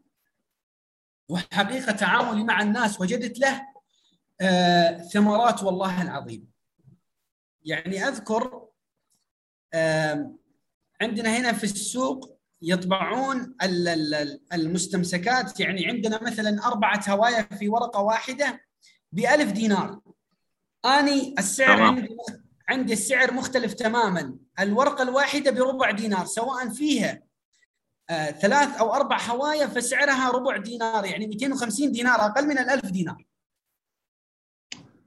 وحقيقة 1.29 1.91
تعاملي 1.91 2.43
مع 2.43 2.61
الناس 2.61 3.01
وجدت 3.01 3.39
له 3.39 3.68
آه 4.41 4.97
ثمرات 4.97 5.63
والله 5.63 6.01
العظيم. 6.01 6.47
يعني 7.65 8.07
أذكر 8.07 8.67
آه 9.73 10.35
عندنا 11.01 11.37
هنا 11.37 11.53
في 11.53 11.63
السوق 11.63 12.39
يطبعون 12.61 13.55
ال- 13.63 13.87
ال- 13.87 14.41
المستمسكات 14.53 15.59
يعني 15.59 15.85
عندنا 15.87 16.23
مثلا 16.23 16.65
أربعة 16.67 17.03
هوايا 17.09 17.41
في 17.41 17.69
ورقة 17.69 18.01
واحدة 18.01 18.61
بألف 19.11 19.51
دينار 19.51 19.99
أني 20.85 21.35
السعر 21.39 21.77
تمام. 21.77 21.87
عندي 21.95 22.17
عندي 22.69 22.93
السعر 22.93 23.33
مختلف 23.33 23.73
تماما 23.73 24.35
الورقة 24.59 25.01
الواحدة 25.03 25.51
بربع 25.51 25.91
دينار 25.91 26.25
سواء 26.25 26.69
فيها 26.69 27.21
آه 28.09 28.31
ثلاث 28.31 28.77
أو 28.77 28.93
أربع 28.93 29.21
هوايا 29.21 29.67
فسعرها 29.67 30.31
ربع 30.31 30.57
دينار 30.57 31.05
يعني 31.05 31.27
250 31.27 31.91
دينار 31.91 32.15
أقل 32.25 32.47
من 32.47 32.57
الألف 32.57 32.85
دينار 32.85 33.25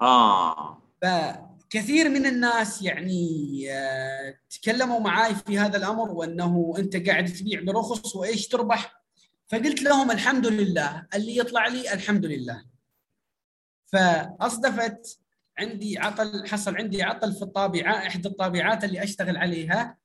آه. 0.02 0.82
فكثير 1.02 2.08
من 2.08 2.26
الناس 2.26 2.82
يعني 2.82 3.66
آه، 3.70 4.34
تكلموا 4.50 5.00
معاي 5.00 5.34
في 5.34 5.58
هذا 5.58 5.76
الأمر 5.76 6.10
وأنه 6.10 6.74
أنت 6.78 7.08
قاعد 7.08 7.24
تبيع 7.24 7.62
برخص 7.62 8.16
وإيش 8.16 8.48
تربح. 8.48 9.02
فقلت 9.48 9.82
لهم 9.82 10.10
الحمد 10.10 10.46
لله 10.46 11.06
اللي 11.14 11.36
يطلع 11.36 11.66
لي 11.66 11.92
الحمد 11.92 12.26
لله. 12.26 12.64
فأصدفت 13.86 15.18
عندي 15.58 15.98
عطل 15.98 16.48
حصل 16.48 16.76
عندي 16.76 17.02
عطل 17.02 17.32
في 17.32 17.42
الطابعة 17.42 18.06
إحدى 18.06 18.28
الطابعات 18.28 18.84
اللي 18.84 19.02
أشتغل 19.02 19.36
عليها. 19.36 19.98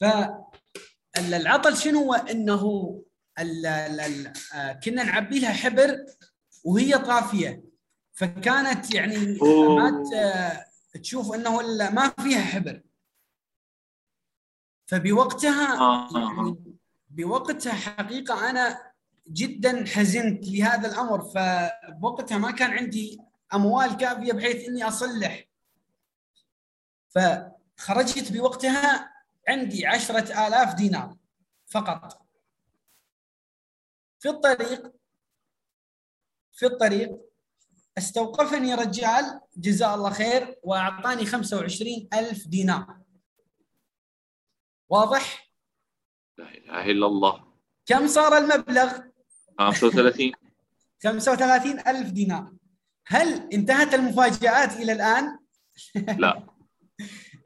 فالعطل 0.00 1.76
شنو؟ 1.76 2.00
هو 2.00 2.14
انه 2.14 2.94
آه، 3.38 4.72
كنا 4.72 5.04
نعبي 5.04 5.38
لها 5.38 5.52
حبر 5.52 6.06
وهي 6.64 6.98
طافية. 6.98 7.73
فكانت 8.14 8.94
يعني. 8.94 9.38
ما 9.76 10.04
ت- 10.92 10.98
تشوف 11.00 11.34
إنه 11.34 11.62
ما 11.90 12.08
فيها 12.08 12.40
حبر 12.40 12.82
فبوقتها 14.86 15.78
آه. 15.80 16.08
يعني 16.18 16.56
بوقتها 17.10 17.72
حقيقة 17.72 18.50
أنا 18.50 18.92
جدا 19.28 19.84
حزنت 19.86 20.48
لهذا 20.48 20.88
الأمر 20.88 21.20
فبوقتها 21.22 22.38
ما 22.38 22.50
كان 22.50 22.70
عندي 22.70 23.20
أموال 23.54 23.96
كافية 23.96 24.32
بحيث 24.32 24.68
إني 24.68 24.84
أصلح 24.88 25.44
فخرجت 27.08 28.32
بوقتها 28.32 29.12
عندي 29.48 29.86
عشرة 29.86 30.46
آلاف 30.46 30.74
دينار 30.74 31.16
فقط 31.66 32.26
في 34.18 34.28
الطريق 34.28 34.92
في 36.52 36.66
الطريق 36.66 37.18
استوقفني 37.98 38.74
رجال. 38.74 39.40
جزاه 39.56 39.94
الله 39.94 40.10
خير. 40.10 40.58
وأعطاني 40.62 41.26
25 41.26 42.08
ألف 42.14 42.46
دينار. 42.46 42.96
واضح؟ 44.88 45.50
لا 46.38 46.48
إله 46.50 46.90
إلا 46.90 47.06
الله. 47.06 47.44
كم 47.86 48.06
صار 48.06 48.38
المبلغ؟ 48.38 48.98
35 49.58 50.32
35 51.04 51.80
ألف 51.88 52.10
دينار. 52.10 52.52
هل 53.06 53.48
انتهت 53.52 53.94
المفاجآت 53.94 54.76
إلى 54.76 54.92
الآن؟ 54.92 55.38
لا. 56.22 56.46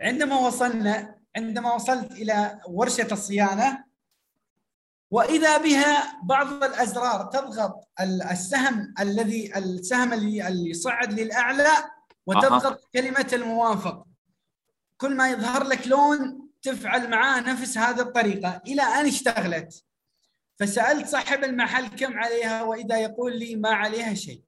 عندما 0.00 0.38
وصلنا 0.46 1.18
عندما 1.36 1.74
وصلت 1.74 2.12
إلى 2.12 2.60
ورشة 2.68 3.08
الصيانة 3.12 3.84
وإذا 5.10 5.56
بها 5.58 6.20
بعض 6.22 6.64
الأزرار 6.64 7.24
تضغط 7.24 7.88
ال- 8.00 8.22
السهم 8.22 8.94
الذي 9.00 9.58
السهم 9.58 10.12
اللي 10.12 10.48
اللي 10.48 10.74
صعد 10.74 11.20
للأعلى 11.20 11.70
وتضغط 12.26 12.80
كلمة 12.94 13.28
الموافق. 13.32 14.04
كل 14.96 15.16
ما 15.16 15.30
يظهر 15.30 15.64
لك 15.64 15.86
لون 15.88 16.48
تفعل 16.62 17.10
معاه 17.10 17.40
نفس 17.40 17.78
هذه 17.78 18.00
الطريقة. 18.00 18.62
إلى 18.66 18.82
أن 18.82 19.06
اشتغلت. 19.06 19.84
فسألت 20.56 21.08
صاحب 21.08 21.44
المحل 21.44 21.86
كم 21.88 22.18
عليها 22.18 22.62
وإذا 22.62 22.98
يقول 22.98 23.38
لي 23.38 23.56
ما 23.56 23.70
عليها 23.70 24.14
شيء. 24.14 24.42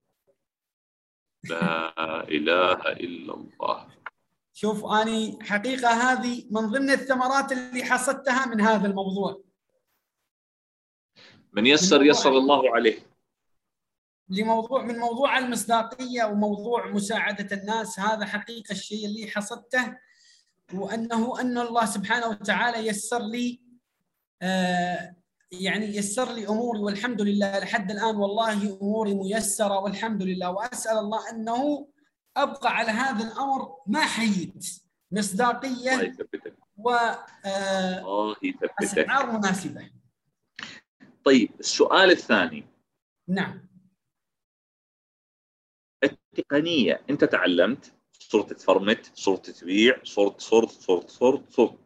لا 1.45 1.93
إله 2.29 2.73
إلا 2.93 3.35
الله. 3.35 3.87
شوف 4.53 4.85
أني 4.85 5.39
حقيقة 5.43 5.89
هذه 5.89 6.47
من 6.51 6.61
ضمن 6.61 6.91
الثمرات 6.91 7.53
اللي 7.53 7.85
حصدتها 7.85 8.47
من 8.47 8.61
هذا 8.61 8.87
الموضوع. 8.87 9.43
من 11.53 11.67
يسر 11.67 12.03
يسر 12.03 12.39
الله 12.39 12.75
عليه. 12.75 12.99
لموضوع 14.29 14.83
من 14.83 14.99
موضوع 14.99 15.39
المصداقية 15.39 16.25
وموضوع 16.25 16.87
مساعدة 16.87 17.57
الناس 17.57 18.01
هذا 18.01 18.27
حقيقة 18.27 18.73
الشيء 18.73 19.07
اللي 19.07 19.27
حصدته 19.31 19.97
وأنه 20.75 21.41
أن 21.41 21.59
الله 21.59 21.87
سبحانه 21.87 22.27
وتعالى 22.27 22.87
يسر 22.87 23.19
لي 23.19 23.61
آه 24.43 25.17
يعني 25.53 25.97
يسر 25.97 26.33
لي 26.33 26.49
أموري 26.49 26.81
والحمد 26.81 27.23
لله 27.23 27.59
لحد 27.59 27.91
الآن 27.91 28.17
والله 28.17 28.79
أموري 28.83 29.15
ميسرة 29.15 29.79
والحمد 29.79 30.23
لله. 30.23 30.51
وأسأل 30.51 30.99
الله 30.99 31.31
أنه 31.31 31.89
أبقى 32.37 32.77
على 32.77 32.91
هذا 32.91 33.25
الأمر 33.25 33.75
ما 33.87 34.01
حييت. 34.01 34.67
مصداقية 35.13 36.15
واسعار 36.77 38.01
الله 38.01 38.37
يثبتك. 38.43 39.09
مناسبة. 39.09 39.91
طيب 41.31 41.51
السؤال 41.61 42.11
الثاني. 42.11 42.65
نعم. 43.29 43.69
التقنية 46.05 47.01
أنت 47.11 47.25
تعلمت 47.25 47.93
صرت 48.13 48.53
تفرمت 48.53 49.11
صرت 49.15 49.51
تبيع 49.51 50.05
صرت 50.05 50.41
صرت 50.41 50.71
صرت 50.71 51.11
صرت 51.11 51.51
صرت 51.51 51.79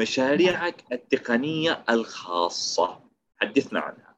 مشاريعك 0.00 0.92
التقنية 0.92 1.84
الخاصة. 1.90 3.00
حدثنا 3.36 3.80
عنها. 3.80 4.16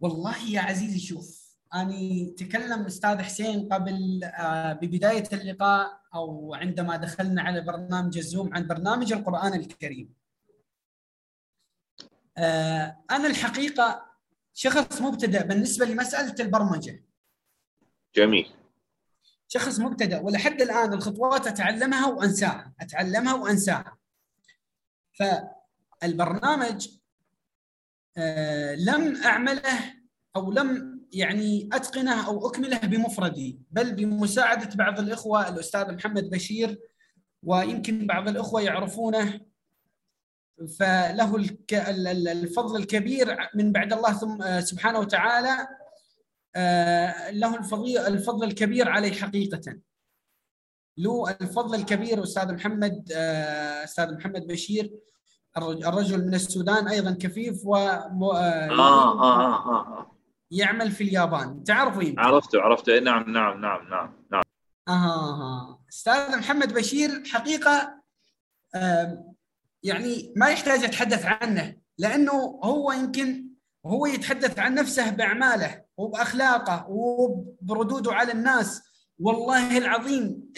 والله 0.00 0.50
يا 0.50 0.60
عزيزي 0.60 0.98
شوف 0.98 1.56
أنا 1.74 2.30
تكلم 2.36 2.82
أستاذ 2.86 3.18
حسين 3.18 3.68
قبل 3.68 4.24
آه، 4.24 4.72
ببداية 4.72 5.28
اللقاء 5.32 6.00
أو 6.14 6.54
عندما 6.54 6.96
دخلنا 6.96 7.42
على 7.42 7.60
برنامج 7.60 8.18
الزوم 8.18 8.54
عن 8.54 8.66
برنامج 8.66 9.12
القرآن 9.12 9.54
الكريم. 9.54 10.14
آه، 12.38 12.96
أنا 13.10 13.26
الحقيقة 13.26 14.06
شخص 14.54 15.00
مبتدئ 15.00 15.46
بالنسبة 15.46 15.86
لمسألة 15.86 16.34
البرمجة. 16.40 17.04
جميل. 18.14 18.50
شخص 19.48 19.80
مبتدئ 19.80 20.22
ولحد 20.22 20.62
الآن 20.62 20.92
الخطوات 20.92 21.46
أتعلمها 21.46 22.06
وأنساها 22.06 22.72
أتعلمها 22.80 23.34
وأنساها. 23.34 23.98
فالبرنامج 25.12 26.88
آه، 28.16 28.74
لم 28.74 29.16
أعمله 29.16 29.94
أو 30.36 30.52
لم 30.52 30.98
يعني 31.12 31.68
أتقنه 31.72 32.26
أو 32.26 32.48
أكمله 32.48 32.78
بمفردي 32.78 33.60
بل 33.70 33.94
بمساعدة 33.94 34.76
بعض 34.76 34.98
الإخوة 34.98 35.48
الأستاذ 35.48 35.94
محمد 35.94 36.30
بشير 36.30 36.80
ويمكن 37.42 38.06
بعض 38.06 38.28
الإخوة 38.28 38.60
يعرفونه. 38.62 39.47
فله 40.66 41.36
الفضل 42.32 42.76
الكبير 42.76 43.36
من 43.54 43.72
بعد 43.72 43.92
الله 43.92 44.12
ثم 44.12 44.42
آه، 44.42 44.60
سبحانه 44.60 44.98
وتعالى 44.98 45.68
آه، 46.56 47.30
له 47.30 47.56
الفضل 47.56 47.98
الفضل 47.98 48.44
الكبير 48.48 48.88
علي 48.88 49.10
حقيقة. 49.12 49.76
له 50.98 51.30
الفضل 51.40 51.74
الكبير 51.74 52.22
أستاذ 52.22 52.52
محمد 52.54 53.12
آه، 53.16 53.84
أستاذ 53.84 54.14
محمد 54.14 54.46
بشير 54.46 54.90
الرج- 55.56 55.84
الرجل 55.86 56.26
من 56.26 56.34
السودان 56.34 56.88
أيضا 56.88 57.10
كفيف 57.10 57.66
و 57.66 57.76
آه, 57.76 58.10
آه, 58.32 59.22
آه, 59.22 59.98
آه. 59.98 60.16
يعمل 60.50 60.90
في 60.90 61.04
اليابان. 61.04 61.64
تعرفوا 61.64 62.02
يمكن. 62.02 62.18
عرفته 62.20 62.60
عرفته. 62.60 62.98
نعم 62.98 63.30
نعم 63.32 63.60
نعم 63.60 63.88
نعم 63.90 64.12
نعم. 64.32 64.42
أها 64.88 65.78
أستاذ 65.88 66.38
محمد 66.38 66.74
بشير 66.74 67.22
حقيقة 67.26 67.98
يعني 69.82 70.32
ما 70.36 70.48
يحتاج 70.48 70.84
اتحدث 70.84 71.24
عنه 71.24 71.76
لأنه 71.98 72.60
هو 72.64 72.92
يمكن 72.92 73.48
هو 73.86 74.06
يتحدث 74.06 74.58
عن 74.58 74.74
نفسه 74.74 75.10
بأعماله 75.10 75.82
وبأخلاقه 75.96 76.86
وبردوده 76.88 78.12
على 78.12 78.32
الناس. 78.32 78.82
والله 79.18 79.78
العظيم 79.78 80.52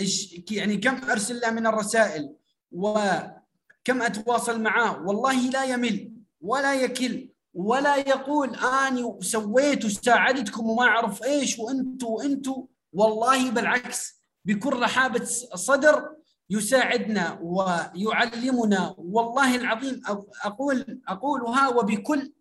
يعني 0.51 0.77
كم 0.77 1.11
أرسل 1.11 1.41
له 1.41 1.51
من 1.51 1.67
الرسائل 1.67 2.35
وكم 2.73 4.03
أتواصل 4.03 4.63
معاه؟ 4.63 5.03
والله 5.03 5.51
لا 5.51 5.65
يمل 5.65 6.13
ولا 6.41 6.75
يكل 6.75 7.31
ولا 7.55 7.97
يقول 7.97 8.55
آني 8.57 9.19
سويت 9.21 9.85
وساعدتكم 9.85 10.71
وما 10.71 10.83
أعرف 10.83 11.23
إيش 11.23 11.59
وأنتم 11.59 12.07
وأنتم 12.07 12.67
والله 12.93 13.51
بالعكس 13.51 14.21
بكل 14.45 14.81
رحابة 14.81 15.25
صدر 15.55 16.17
يساعدنا 16.51 17.39
ويعلمنا. 17.43 18.95
والله 18.99 19.57
العظيم 19.57 20.03
أقول 20.45 21.01
أقولها 21.09 21.69
وبكل 21.69 22.33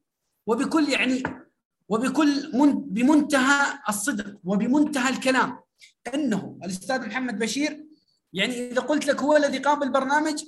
وبكل 0.48 0.90
يعني 0.90 1.24
وبكل 1.90 2.58
من 2.58 2.80
بمنتهى 2.80 3.80
الصدق 3.90 4.40
وبمنتهى 4.44 5.10
الكلام. 5.10 5.60
إنه 6.14 6.60
الأستاذ 6.64 7.08
محمد 7.08 7.40
بشير 7.40 7.86
يعني 8.34 8.72
إذا 8.72 8.82
قلت 8.82 9.08
لك 9.08 9.22
هو 9.22 9.36
الذي 9.38 9.58
قام 9.58 9.80
بالبرنامج 9.80 10.44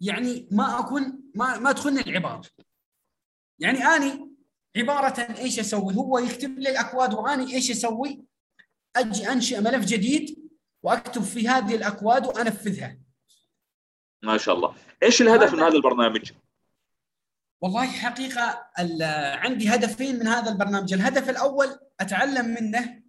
يعني 0.00 0.48
ما 0.52 0.78
اكون 0.78 1.20
ما 1.34 1.58
ما 1.58 1.72
تدخلني 1.72 2.00
العباره 2.00 2.42
يعني 3.58 3.84
أني 3.84 4.32
عبارة 4.76 5.20
إيش 5.20 5.58
أسوي؟ 5.58 5.94
هو 5.94 6.18
يكتب 6.18 6.58
لي 6.58 6.70
الاكواد 6.70 7.14
وأني 7.14 7.54
إيش 7.54 7.70
أسوي؟ 7.70 8.24
أجي 8.96 9.32
أنشئ 9.32 9.60
ملف 9.60 9.84
جديد 9.84 10.47
وأكتب 10.82 11.22
في 11.22 11.48
هذه 11.48 11.74
الأكواد 11.74 12.26
وأنفذها. 12.26 12.98
ما 14.22 14.38
شاء 14.38 14.54
الله. 14.54 14.74
إيش 15.02 15.22
الهدف 15.22 15.52
من 15.54 15.60
هذا 15.60 15.74
البرنامج؟ 15.76 16.32
والله 17.60 17.86
حقيقة 17.86 18.66
عندي 19.36 19.68
هدفين 19.74 20.18
من 20.18 20.26
هذا 20.26 20.50
البرنامج. 20.50 20.92
الهدف 20.92 21.30
الأول 21.30 21.78
أتعلم 22.00 22.46
منه 22.46 23.02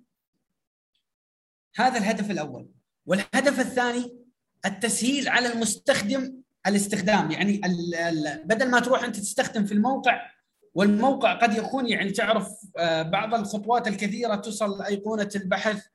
هذا 1.76 1.98
الهدف 1.98 2.32
الأول. 2.32 2.70
والهدف 3.06 3.60
الثاني 3.60 4.18
التسهيل 4.66 5.30
على 5.30 5.54
المستخدم 5.54 6.42
الاستخدام. 6.68 7.32
يعني 7.32 7.62
ال- 7.66 7.96
ال- 7.96 8.44
بدل 8.46 8.70
ما 8.72 8.80
تروح 8.80 9.04
أنت 9.04 9.16
تستخدم 9.16 9.66
في 9.66 9.72
الموقع 9.74 10.32
والموقع 10.74 11.34
قد 11.34 11.58
يكون 11.58 11.88
يعني 11.88 12.12
تعرف 12.12 12.48
آه، 12.78 13.02
بعض 13.02 13.34
الخطوات 13.34 13.88
الكثيرة 13.88 14.36
تصل 14.36 14.78
لأيقونة 14.80 15.30
البحث 15.36 15.86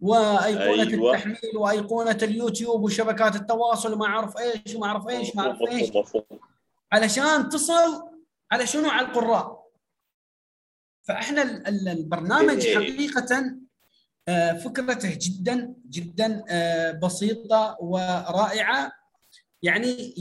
وأيقونة 0.00 0.82
أيوة. 0.90 1.14
التحميل 1.14 1.56
وأيقونة 1.56 2.18
اليوتيوب 2.22 2.82
وشبكات 2.82 3.36
التواصل 3.36 3.92
وما 3.92 4.06
أعرف 4.06 4.36
إيش 4.38 4.74
وما 4.74 4.86
أعرف 4.86 5.08
إيش 5.08 5.36
ما 5.36 5.42
أعرف 5.42 5.58
إيش. 5.68 5.90
علشان 6.92 7.48
تصل 7.48 8.02
على 8.52 8.66
شنو؟ 8.66 8.88
على 8.90 9.06
القراء. 9.06 9.60
فإحنا 11.02 11.42
ال- 11.42 11.66
ال- 11.68 11.88
البرنامج 11.88 12.66
إيه. 12.66 12.74
حقيقة 12.76 13.56
آه، 14.28 14.52
فكرته 14.52 15.18
جدا 15.20 15.74
جدا 15.90 16.44
آه، 16.48 16.92
بسيطة 16.92 17.76
ورائعة. 17.80 18.92
يعني 19.62 20.14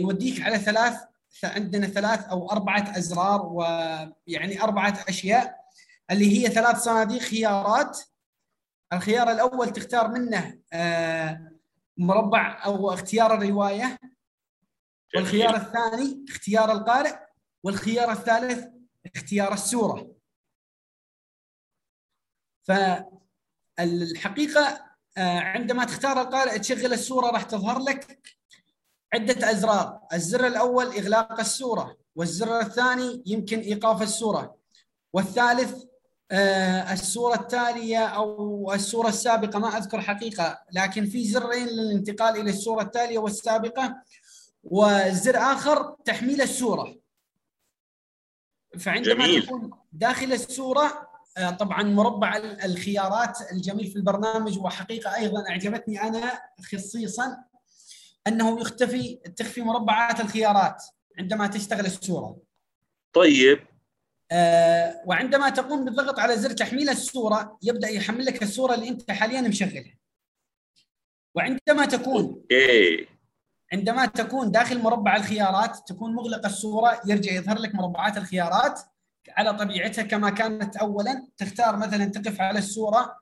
يوديك 0.00 0.40
على 0.42 0.58
ثلاث 0.58 0.94
عندنا 1.44 1.86
ثلاث 1.86 2.24
أو 2.24 2.50
أربعة 2.50 2.98
أزرار 2.98 3.46
ويعني 3.46 4.62
أربعة 4.62 5.04
أشياء 5.08 5.56
اللي 6.10 6.38
هي 6.38 6.50
ثلاث 6.50 6.76
صناديق 6.82 7.20
خيارات. 7.20 7.98
الخيار 8.92 9.30
الأول 9.30 9.70
تختار 9.70 10.08
منه 10.08 10.60
آه، 10.72 11.52
مربع 11.96 12.64
أو 12.64 12.92
اختيار 12.92 13.34
الرواية. 13.34 13.98
والخيار 15.16 15.56
الثاني 15.56 16.24
اختيار 16.28 16.72
القارئ. 16.72 17.18
والخيار 17.62 18.12
الثالث 18.12 18.66
اختيار 19.16 19.52
السورة. 19.52 20.14
فالحقيقة 23.78 24.90
آه، 25.16 25.38
عندما 25.40 25.84
تختار 25.84 26.20
القارئ 26.20 26.58
تشغل 26.58 26.92
السورة 26.92 27.30
راح 27.30 27.42
تظهر 27.42 27.78
لك 27.78 28.22
عدة 29.14 29.50
أزرار. 29.50 30.00
الزر 30.12 30.46
الأول 30.46 30.86
إغلاق 30.86 31.40
السورة 31.40 31.96
والزر 32.16 32.60
الثاني 32.60 33.22
يمكن 33.26 33.58
إيقاف 33.60 34.02
السورة. 34.02 34.56
والثالث 35.12 35.89
آه، 36.32 36.92
السورة 36.92 37.34
التالية 37.34 38.06
أو 38.06 38.72
السورة 38.72 39.08
السابقة 39.08 39.58
ما 39.58 39.68
أذكر 39.78 40.00
حقيقة 40.00 40.62
لكن 40.72 41.06
في 41.06 41.24
زرين 41.28 41.66
للانتقال 41.68 42.40
إلى 42.40 42.50
السورة 42.50 42.82
التالية 42.82 43.18
والسابقة 43.18 44.02
وزر 44.64 45.36
آخر 45.38 45.96
تحميل 46.04 46.40
السورة 46.42 46.96
فعندما 48.78 49.14
جميل. 49.26 49.42
تكون 49.46 49.70
داخل 49.92 50.32
السورة 50.32 51.10
آه، 51.36 51.50
طبعا 51.50 51.82
مربع 51.82 52.36
ال- 52.36 52.64
الخيارات 52.64 53.38
الجميل 53.52 53.86
في 53.86 53.96
البرنامج 53.96 54.58
وحقيقة 54.58 55.14
أيضا 55.16 55.48
أعجبتني 55.50 56.02
أنا 56.02 56.40
خصيصا 56.72 57.36
أنه 58.26 58.60
يختفي 58.60 59.14
تخفي 59.36 59.62
مربعات 59.62 60.20
الخيارات 60.20 60.82
عندما 61.18 61.46
تشتغل 61.46 61.86
السورة 61.86 62.36
طيب 63.12 63.66
آه، 64.32 65.02
وعندما 65.06 65.48
تقوم 65.48 65.84
بالضغط 65.84 66.18
على 66.18 66.36
زر 66.36 66.50
تحميل 66.52 66.90
الصورة 66.90 67.58
يبدأ 67.62 67.88
يحمل 67.88 68.24
لك 68.24 68.42
الصورة 68.42 68.74
اللي 68.74 68.88
أنت 68.88 69.10
حاليا 69.10 69.40
مشغلها. 69.40 69.94
وعندما 71.34 71.86
تكون 71.86 72.42
عندما 73.72 74.06
تكون 74.06 74.50
داخل 74.50 74.78
مربع 74.78 75.16
الخيارات 75.16 75.78
تكون 75.88 76.14
مغلق 76.14 76.46
الصورة 76.46 77.00
يرجع 77.06 77.32
يظهر 77.32 77.58
لك 77.58 77.74
مربعات 77.74 78.16
الخيارات 78.16 78.80
على 79.28 79.56
طبيعتها 79.56 80.02
كما 80.02 80.30
كانت 80.30 80.76
أولا. 80.76 81.26
تختار 81.36 81.76
مثلا 81.76 82.04
تقف 82.04 82.40
على 82.40 82.58
الصورة 82.58 83.16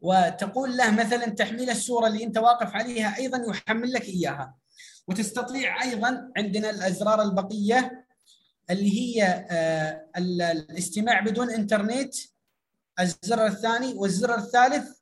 وتقول 0.00 0.76
له 0.76 0.90
مثلا 0.90 1.26
تحميل 1.26 1.70
الصورة 1.70 2.06
اللي 2.06 2.24
أنت 2.24 2.38
واقف 2.38 2.74
عليها 2.74 3.16
أيضا 3.16 3.44
يحمل 3.50 3.92
لك 3.92 4.04
إياها. 4.04 4.54
وتستطيع 5.08 5.82
أيضا 5.82 6.32
عندنا 6.36 6.70
الأزرار 6.70 7.22
البقية 7.22 8.06
اللي 8.70 8.90
هي 9.00 9.24
آه، 9.50 10.10
ال- 10.16 10.42
الاستماع 10.42 11.20
بدون 11.20 11.50
إنترنت 11.50 12.14
الزر 13.00 13.46
الثاني 13.46 13.92
والزر 13.94 14.34
الثالث 14.34 15.00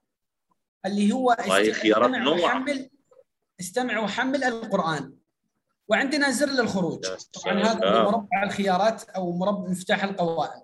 اللي 0.87 1.13
هو 1.13 1.37
خيارات 1.73 2.11
استمع. 2.11 2.29
وحمل 2.31 2.91
استمع 3.61 3.99
وحمل 4.01 4.45
القرآن 4.45 5.19
وعندنا 5.89 6.31
زر 6.31 6.47
للخروج 6.47 7.07
طبعا 7.33 7.63
هذا. 7.63 8.03
مربع 8.03 8.43
الخيارات 8.43 9.09
أو 9.11 9.33
مربع 9.33 9.71
مفتاح 9.71 10.05
القوائم 10.05 10.63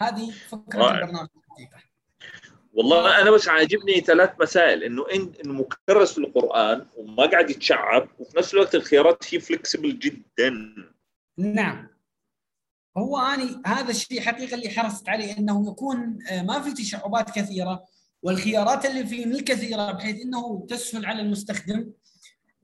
هذه 0.00 0.30
فكره. 0.30 0.90
البرنامج 0.90 1.28
الحقيقة 1.36 1.89
والله 2.72 3.20
أنا 3.20 3.30
بس 3.30 3.48
عاجبني 3.48 4.00
ثلاث 4.00 4.30
مسائل 4.40 4.82
إنه 4.84 5.06
إنه 5.44 5.52
مكرس 5.52 6.18
للقران 6.18 6.86
وما 6.96 7.26
قاعد 7.26 7.50
يتشعب 7.50 8.08
وفي 8.18 8.38
نفس 8.38 8.54
الوقت 8.54 8.74
الخيارات 8.74 9.24
فيه 9.24 9.38
فلكسبل 9.38 9.98
جدا. 9.98 10.74
نعم. 11.38 11.88
هو 12.96 13.18
اني 13.18 13.62
هذا 13.66 13.90
الشيء 13.90 14.20
حقيقة 14.20 14.54
اللي 14.54 14.68
حرصت 14.68 15.08
عليه 15.08 15.38
إنه 15.38 15.70
يكون 15.70 16.18
آه، 16.30 16.42
ما 16.42 16.60
في 16.60 16.72
تشعبات 16.72 17.30
كثيرة 17.30 17.84
والخيارات 18.22 18.86
اللي 18.86 19.06
فيه 19.06 19.26
مي 19.26 19.40
كثيره 19.40 19.92
بحيث 19.92 20.22
إنه 20.22 20.66
تسهل 20.68 21.06
على 21.06 21.22
المستخدم 21.22 21.92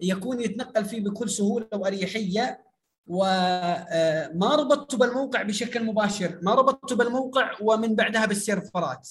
يكون 0.01 0.41
يتنقل 0.41 0.85
فيه 0.85 1.01
بكل 1.01 1.31
سهولة 1.31 1.69
وأريحية 1.75 2.67
وما 3.07 4.57
ربطته 4.57 4.99
بالموقع 4.99 5.43
بشكل 5.43 5.85
مباشر 5.85 6.39
ما 6.43 6.55
ربطته 6.55 6.97
بالموقع 6.97 7.57
ومن 7.61 7.95
بعدها 7.95 8.27
بالسيرفرات. 8.27 9.09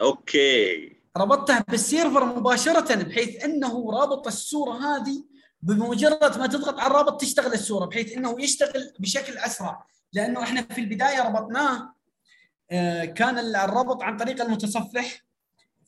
okay. 0.00 0.96
ربطته 1.16 1.60
بال 1.68 1.82
server 1.82 2.24
مباشرة 2.24 2.94
بحيث 2.94 3.44
إنه 3.44 3.90
رابط 3.90 4.26
الصورة 4.26 4.72
هذه 4.72 5.24
بمجرد 5.62 6.38
ما 6.38 6.46
تضغط 6.46 6.78
على 6.78 6.90
الرابط 6.90 7.20
تشتغل 7.20 7.52
الصورة 7.52 7.86
بحيث 7.86 8.12
إنه 8.12 8.36
يشتغل 8.42 8.92
بشكل 8.98 9.38
أسرع. 9.38 9.86
لأنه 10.12 10.42
إحنا 10.42 10.62
في 10.62 10.80
البداية 10.80 11.22
ربطناه 11.22 11.94
آه، 12.70 13.04
كان 13.04 13.38
الربط 13.38 14.02
عن 14.02 14.16
طريق 14.16 14.42
المتصفح 14.42 15.24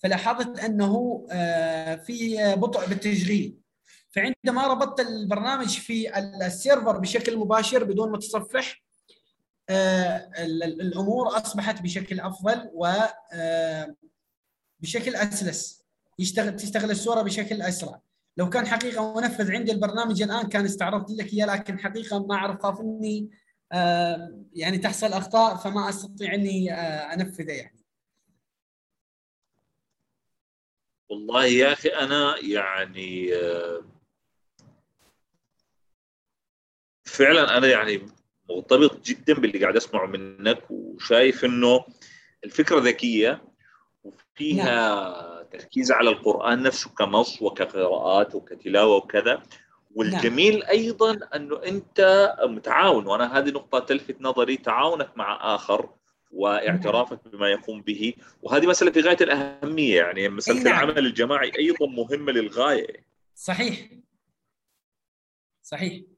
فلاحظت 0.02 0.58
إنه 0.58 1.26
آه، 1.30 1.96
في 1.96 2.36
بطء 2.56 2.86
بالتشغيل. 2.86 3.58
فعندما 4.10 4.66
ربطت 4.66 5.00
البرنامج 5.00 5.78
في 5.78 6.18
السيرفر 6.18 6.98
بشكل 6.98 7.36
مباشر 7.36 7.84
بدون 7.84 8.12
متصفح 8.12 8.85
الأمور 9.70 11.36
أصبحت 11.36 11.82
بشكل 11.82 12.20
أفضل 12.20 12.70
و 12.74 12.86
آه، 13.32 13.96
بشكل 14.80 15.16
أسلس. 15.16 15.82
يشتغل 16.18 16.56
تشتغل 16.56 16.90
الصورة 16.90 17.22
بشكل 17.22 17.62
أسرع. 17.62 18.00
لو 18.36 18.50
كان 18.50 18.66
حقيقة 18.66 19.20
منفذ 19.20 19.52
عندي 19.52 19.72
البرنامج 19.72 20.22
الآن 20.22 20.48
كان 20.48 20.64
استعرضت 20.64 21.10
لك 21.10 21.32
إياه 21.32 21.46
لكن 21.46 21.78
حقيقة 21.78 22.26
ما 22.26 22.34
اعرف 22.34 22.62
خاف 22.62 22.80
إني 22.80 23.30
آه، 23.72 24.44
يعني 24.52 24.78
تحصل 24.78 25.12
أخطاء 25.12 25.56
فما 25.56 25.88
أستطيع 25.88 26.34
إني 26.34 26.72
آه، 26.72 27.14
انفذه 27.14 27.52
يعني. 27.52 27.76
والله 31.08 31.46
يا 31.46 31.72
أخي 31.72 31.88
أنا 31.88 32.34
يعني 32.42 33.34
آه، 33.34 33.84
فعلا 37.04 37.58
أنا 37.58 37.66
يعني 37.66 38.06
مرتبط 38.50 39.06
جدا 39.06 39.34
باللي 39.34 39.58
قاعد 39.58 39.76
أسمعه 39.76 40.06
منك 40.06 40.70
وشايف 40.70 41.44
إنه 41.44 41.84
الفكرة 42.44 42.80
ذكية 42.80 43.44
وفيها 44.04 45.42
تركيز 45.42 45.92
على 45.92 46.10
القرآن 46.10 46.62
نفسه 46.62 46.90
كنص 46.90 47.42
وكقراءات 47.42 48.34
وكتلاوة 48.34 48.96
وكذا. 48.96 49.42
والجميل 49.94 50.64
أيضا 50.64 51.18
إنه 51.34 51.62
أنت 51.66 52.32
متعاون 52.42 53.06
وأنا 53.06 53.38
هذه 53.38 53.50
نقطة 53.50 53.78
تلفت 53.78 54.16
نظري 54.20 54.56
تعاونك 54.56 55.10
مع 55.16 55.54
آخر 55.54 55.88
واعترافك 56.30 57.28
بما 57.28 57.48
يقوم 57.48 57.82
به. 57.82 58.14
وهذه 58.42 58.66
مسألة 58.66 58.90
في 58.90 59.00
غاية 59.00 59.16
الأهمية 59.20 59.96
يعني 59.96 60.28
مسألة 60.28 60.62
نعم. 60.62 60.66
العمل 60.66 60.98
الجماعي 61.06 61.52
أيضا 61.58 61.86
مهمة 61.86 62.32
للغاية. 62.32 63.06
صحيح. 63.34 63.88
صحيح. 65.62 66.15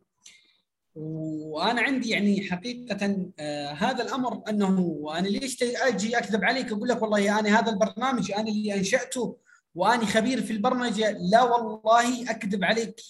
وأنا 0.99 1.81
عندي 1.83 2.11
يعني 2.11 2.43
حقيقة 2.51 3.31
آه 3.39 3.71
هذا 3.71 4.03
الأمر 4.05 4.43
أنه 4.49 5.07
أنا 5.19 5.29
ليش 5.29 5.63
أجي 5.63 6.19
أكذب 6.19 6.45
عليك 6.45 6.73
أقول 6.73 6.89
لك 6.89 7.03
والله 7.03 7.39
أنا 7.39 7.61
هذا 7.61 7.73
البرنامج 7.73 8.33
أنا 8.33 8.49
اللي 8.49 8.75
أنشأته 8.75 9.37
واني 9.75 10.07
خبير 10.07 10.43
في 10.43 10.53
البرمجة 10.53 11.11
لا 11.11 11.43
والله 11.43 12.31
أكذب 12.31 12.65
عليك 12.65 13.01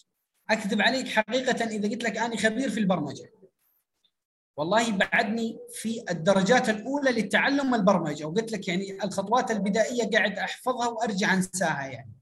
أكذب 0.50 0.82
عليك 0.82 1.08
حقيقة 1.08 1.64
إذا 1.64 1.88
قلت 1.88 2.04
لك 2.04 2.16
أنا 2.16 2.36
خبير 2.36 2.70
في 2.70 2.80
البرمجة. 2.80 3.30
والله 4.56 4.90
بعدني 4.90 5.58
في 5.72 6.04
الدرجات 6.10 6.68
الأولى 6.68 7.10
للتعلم 7.10 7.74
البرمجة 7.74 8.24
وقلت 8.24 8.52
لك 8.52 8.68
يعني 8.68 9.04
الخطوات 9.04 9.50
البدائية 9.50 10.10
قاعد 10.10 10.38
أحفظها 10.38 10.88
وأرجع 10.88 11.34
أنساها 11.34 11.86
يعني. 11.86 12.17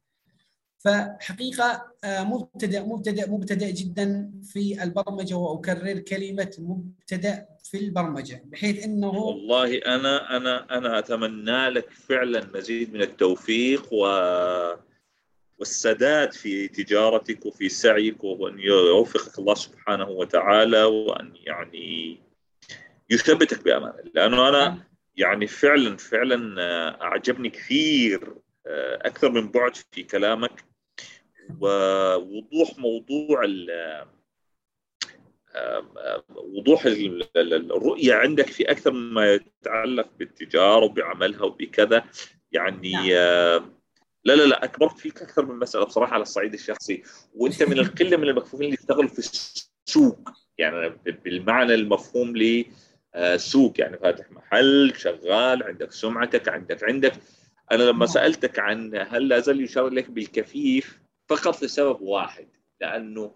فحقيقة 0.87 1.93
آه، 2.05 2.25
مبتدئ 2.25 2.81
مبتدئ 2.81 3.31
مبتدئ 3.31 3.73
جدا 3.73 4.33
في 4.43 4.83
البرمجة 4.83 5.35
وأكرر 5.35 5.99
كلمة 5.99 6.51
مبتدئ 6.59 7.37
في 7.65 7.79
البرمجة 7.79 8.43
بحيث 8.45 8.85
إنه 8.85 9.09
والله 9.09 9.79
أنا 9.79 10.37
أنا 10.37 10.79
أنا 10.79 10.99
أتمنى 10.99 11.69
لك 11.69 11.91
فعلا 11.91 12.51
مزيد 12.55 12.95
من 12.95 13.03
التوفيق 13.03 13.93
و 13.93 14.07
والسداد 15.59 16.33
في 16.33 16.69
تجارتك 16.69 17.47
وفي 17.47 17.69
سعيك 17.69 18.25
وأن 18.25 18.59
يوفقك 18.59 19.39
الله 19.39 19.55
سبحانه 19.55 20.09
وتعالى 20.09 20.85
وأن 20.85 21.33
يعني 21.37 22.21
يثبتك 23.11 23.65
بأمانة. 23.65 24.03
لأنه 24.15 24.49
أنا 24.49 24.85
يعني 25.17 25.47
فعلا 25.47 25.97
فعلا 25.97 26.63
آه، 26.63 27.03
أعجبني 27.03 27.51
كثير 27.51 28.35
آه، 28.67 28.99
أكثر 29.03 29.31
من 29.31 29.51
بعد 29.51 29.77
في 29.93 30.03
كلامك. 30.03 30.65
ووضوح 31.61 32.79
موضوع 32.79 33.45
وضوح 36.37 36.87
ال- 36.87 37.29
ال- 37.37 37.73
الرؤية 37.73 38.15
عندك 38.15 38.47
في 38.47 38.71
أكثر 38.71 38.93
مما 38.93 39.33
يتعلق 39.33 40.09
بالتجارة 40.19 40.85
وبعملها 40.85 41.43
وبكذا 41.43 42.05
يعني 42.53 42.93
نعم. 42.93 43.77
لا 44.25 44.33
لا 44.37 44.43
لا 44.47 44.65
اكبرت 44.65 44.99
فيك 44.99 45.23
أكثر 45.23 45.47
من 45.47 45.59
مسألة 45.59 45.85
بصراحة 45.85 46.15
على 46.15 46.23
الصعيد 46.23 46.55
الشخصي 46.55 47.03
وأنت 47.35 47.63
من 47.63 47.79
القلة 47.79 48.17
من 48.17 48.29
المكفوفين 48.29 48.67
اللي 48.67 48.79
يشتغلوا 48.81 49.09
في 49.09 49.19
السوق 49.19 50.31
يعني 50.59 50.99
بالمعنى 51.25 51.75
المفهوم 51.75 52.37
لي 52.37 52.67
آه، 53.15 53.37
سوق 53.37 53.81
يعني 53.81 53.99
فاتح 53.99 54.31
محل 54.33 54.93
شغال 54.97 55.63
عندك 55.63 55.93
سمعتك 55.93 56.49
عندك 56.49 56.85
عندك 56.85 57.13
أنا 57.73 57.83
لما 57.83 57.99
نعم. 57.99 58.07
سألتك 58.07 58.59
عن 58.59 59.07
هل 59.11 59.29
لا 59.29 59.39
زال 59.39 59.61
يشار 59.61 59.89
لك 59.89 60.11
بالكفيف 60.11 61.01
فقط 61.29 61.63
لسبب 61.63 62.01
واحد 62.01 62.47
لأنه 62.81 63.33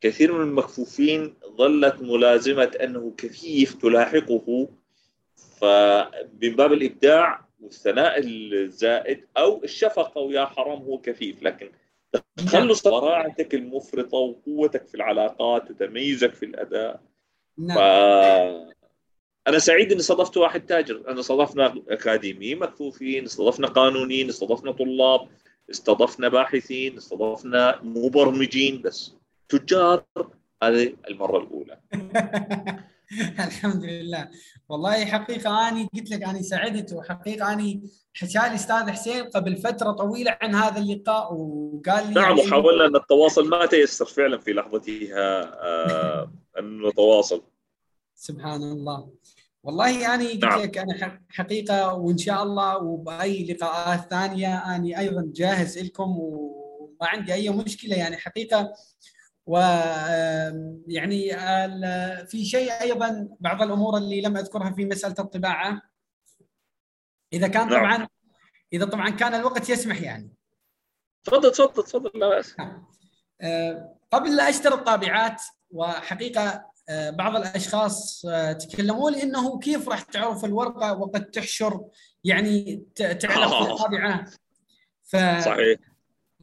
كثير 0.00 0.32
من 0.32 0.40
المكفوفين 0.40 1.34
ظلت 1.56 2.02
ملازمة 2.02 2.70
أنه 2.82 3.14
كفيف 3.18 3.74
تلاحقه 3.74 4.68
فمن 5.60 6.56
باب 6.56 6.72
الإبداع 6.72 7.48
والثناء 7.60 8.20
الزائد 8.24 9.26
أو 9.36 9.64
الشفقة 9.64 10.20
ويا 10.20 10.44
حرام 10.44 10.78
هو 10.78 10.98
كفيف 10.98 11.42
لكن 11.42 11.70
تخلص 12.36 12.88
براعتك 12.88 13.54
المفرطة 13.54 14.18
وقوتك 14.18 14.86
في 14.86 14.94
العلاقات 14.94 15.70
وتميزك 15.70 16.34
في 16.34 16.44
الأداء. 16.46 17.00
ف... 17.56 17.58
نعم 17.58 18.70
أنا 19.46 19.58
سعيد 19.58 19.90
إني 19.90 20.00
استضفت 20.00 20.36
واحد 20.36 20.66
تاجر. 20.66 21.02
انا 21.08 21.20
استضفنا 21.20 21.82
أكاديميين 21.88 22.58
مكفوفين 22.58 23.24
استضفنا 23.24 23.66
قانونيين 23.66 24.28
استضفنا 24.28 24.72
طلاب. 24.72 25.28
استضفنا 25.70 26.28
باحثين 26.28 26.96
استضفنا 26.96 27.80
مبرمجين 27.82 28.82
بس. 28.82 29.14
تجار 29.48 30.04
هذه 30.62 30.96
المرة 31.08 31.38
الأولى. 31.38 31.80
الحمد 33.46 33.84
لله. 33.84 34.28
والله 34.68 35.04
حقيقة 35.04 35.68
أني 35.68 35.88
قلت 35.94 36.10
لك 36.10 36.22
أني 36.22 36.42
سعدت 36.42 36.92
وحقيقة 36.92 37.52
أني 37.52 37.90
حكى 38.14 38.48
لي 38.48 38.54
أستاذ 38.54 38.90
حسين 38.90 39.24
قبل 39.24 39.56
فترة 39.56 39.92
طويلة 39.92 40.38
عن 40.42 40.54
هذا 40.54 40.78
اللقاء 40.78 41.34
وقال 41.34 42.06
لي 42.08 42.14
نعم 42.14 42.36
يعني 42.36 42.40
وحاولنا 42.48 42.86
أن 42.86 42.96
التواصل 42.96 43.48
ما 43.48 43.66
تيسر 43.66 44.04
فعلا 44.04 44.38
في 44.38 44.52
لحظتها 44.52 45.40
آه، 45.62 46.32
أن 46.58 46.86
نتواصل. 46.88 47.42
سبحان 48.14 48.62
الله. 48.62 49.10
والله 49.62 50.14
اني 50.14 50.32
قلت 50.32 50.44
نعم. 50.44 50.60
لك 50.60 50.78
أنا 50.78 51.04
حق- 51.04 51.20
حقيقة 51.28 51.94
وإن 51.94 52.18
شاء 52.18 52.42
الله 52.42 52.76
وبأي 52.78 53.44
لقاءات 53.52 54.10
ثانية 54.10 54.76
اني 54.76 54.98
أيضا 54.98 55.32
جاهز 55.34 55.78
لكم 55.78 56.16
وما 56.18 56.96
عندي 57.08 57.34
أي 57.34 57.50
مشكلة 57.50 57.96
يعني 57.96 58.16
حقيقة 58.16 58.72
و 59.46 59.58
يعني 60.86 61.30
في 62.26 62.44
شيء 62.44 62.72
أيضا 62.80 63.28
بعض 63.40 63.62
الأمور 63.62 63.96
اللي 63.96 64.20
لم 64.20 64.36
أذكرها 64.36 64.70
في 64.70 64.84
مسألة 64.84 65.14
الطباعة 65.18 65.82
إذا 67.32 67.48
كان 67.48 67.68
نعم. 67.68 67.78
طبعا 67.96 68.08
إذا 68.72 68.84
طبعا 68.86 69.10
كان 69.10 69.34
الوقت 69.34 69.70
يسمح 69.70 70.00
يعني 70.02 70.30
تفضل 71.24 71.50
تفضل 71.52 71.82
تفضل 71.84 72.10
لا 72.20 72.28
بأس 72.28 72.56
آه، 73.40 73.96
قبل 74.10 74.36
لا 74.36 74.48
أشتري 74.48 74.74
الطابعات 74.74 75.42
وحقيقة 75.70 76.69
بعض 77.10 77.36
الأشخاص 77.36 78.26
آه، 78.26 78.52
تكلموا 78.52 79.10
لي 79.10 79.22
إنه 79.22 79.58
كيف 79.58 79.88
راح 79.88 80.02
تعرف 80.02 80.44
الورقة 80.44 80.98
وقد 80.98 81.24
تحشر؟ 81.24 81.80
يعني 82.24 82.84
تعلق 82.96 83.64
في 83.64 83.70
الطابعة. 83.70 84.24
ف 85.04 85.16
صحيح. 85.44 85.78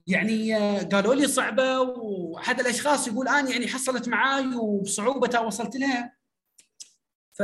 يعني 0.07 0.55
آه، 0.55 0.83
قالوا 0.83 1.15
لي 1.15 1.27
صعبة 1.27 1.79
وأحد 1.79 2.59
الأشخاص 2.59 3.07
يقول 3.07 3.27
أنا 3.27 3.49
يعني 3.49 3.67
حصلت 3.67 4.07
معاي 4.07 4.55
وبصعوبة 4.55 5.39
وصلت 5.39 5.75
لها. 5.75 6.13
ف 7.33 7.39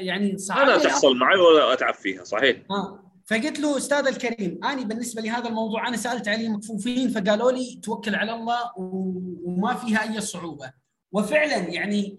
يعني 0.00 0.38
صعب. 0.38 0.68
أنا 0.68 0.78
تحصل 0.78 1.16
معي 1.16 1.38
ولا 1.38 1.72
أتعب 1.72 1.94
فيها 1.94 2.24
صحيح. 2.24 2.56
آه. 2.70 3.02
فقلت 3.26 3.60
له 3.60 3.76
أستاذ 3.76 4.06
الكريم 4.06 4.60
أنا 4.64 4.82
بالنسبة 4.82 5.22
لهذا 5.22 5.48
الموضوع 5.48 5.88
أنا 5.88 5.96
سألت 5.96 6.28
عليه 6.28 6.48
مكفوفين 6.48 7.08
فقالوا 7.08 7.52
لي 7.52 7.80
توكل 7.82 8.14
على 8.14 8.34
الله 8.34 8.72
وما 8.76 9.74
فيها 9.74 10.02
أي 10.02 10.20
صعوبة. 10.20 10.81
وفعلا 11.12 11.56
يعني 11.56 12.18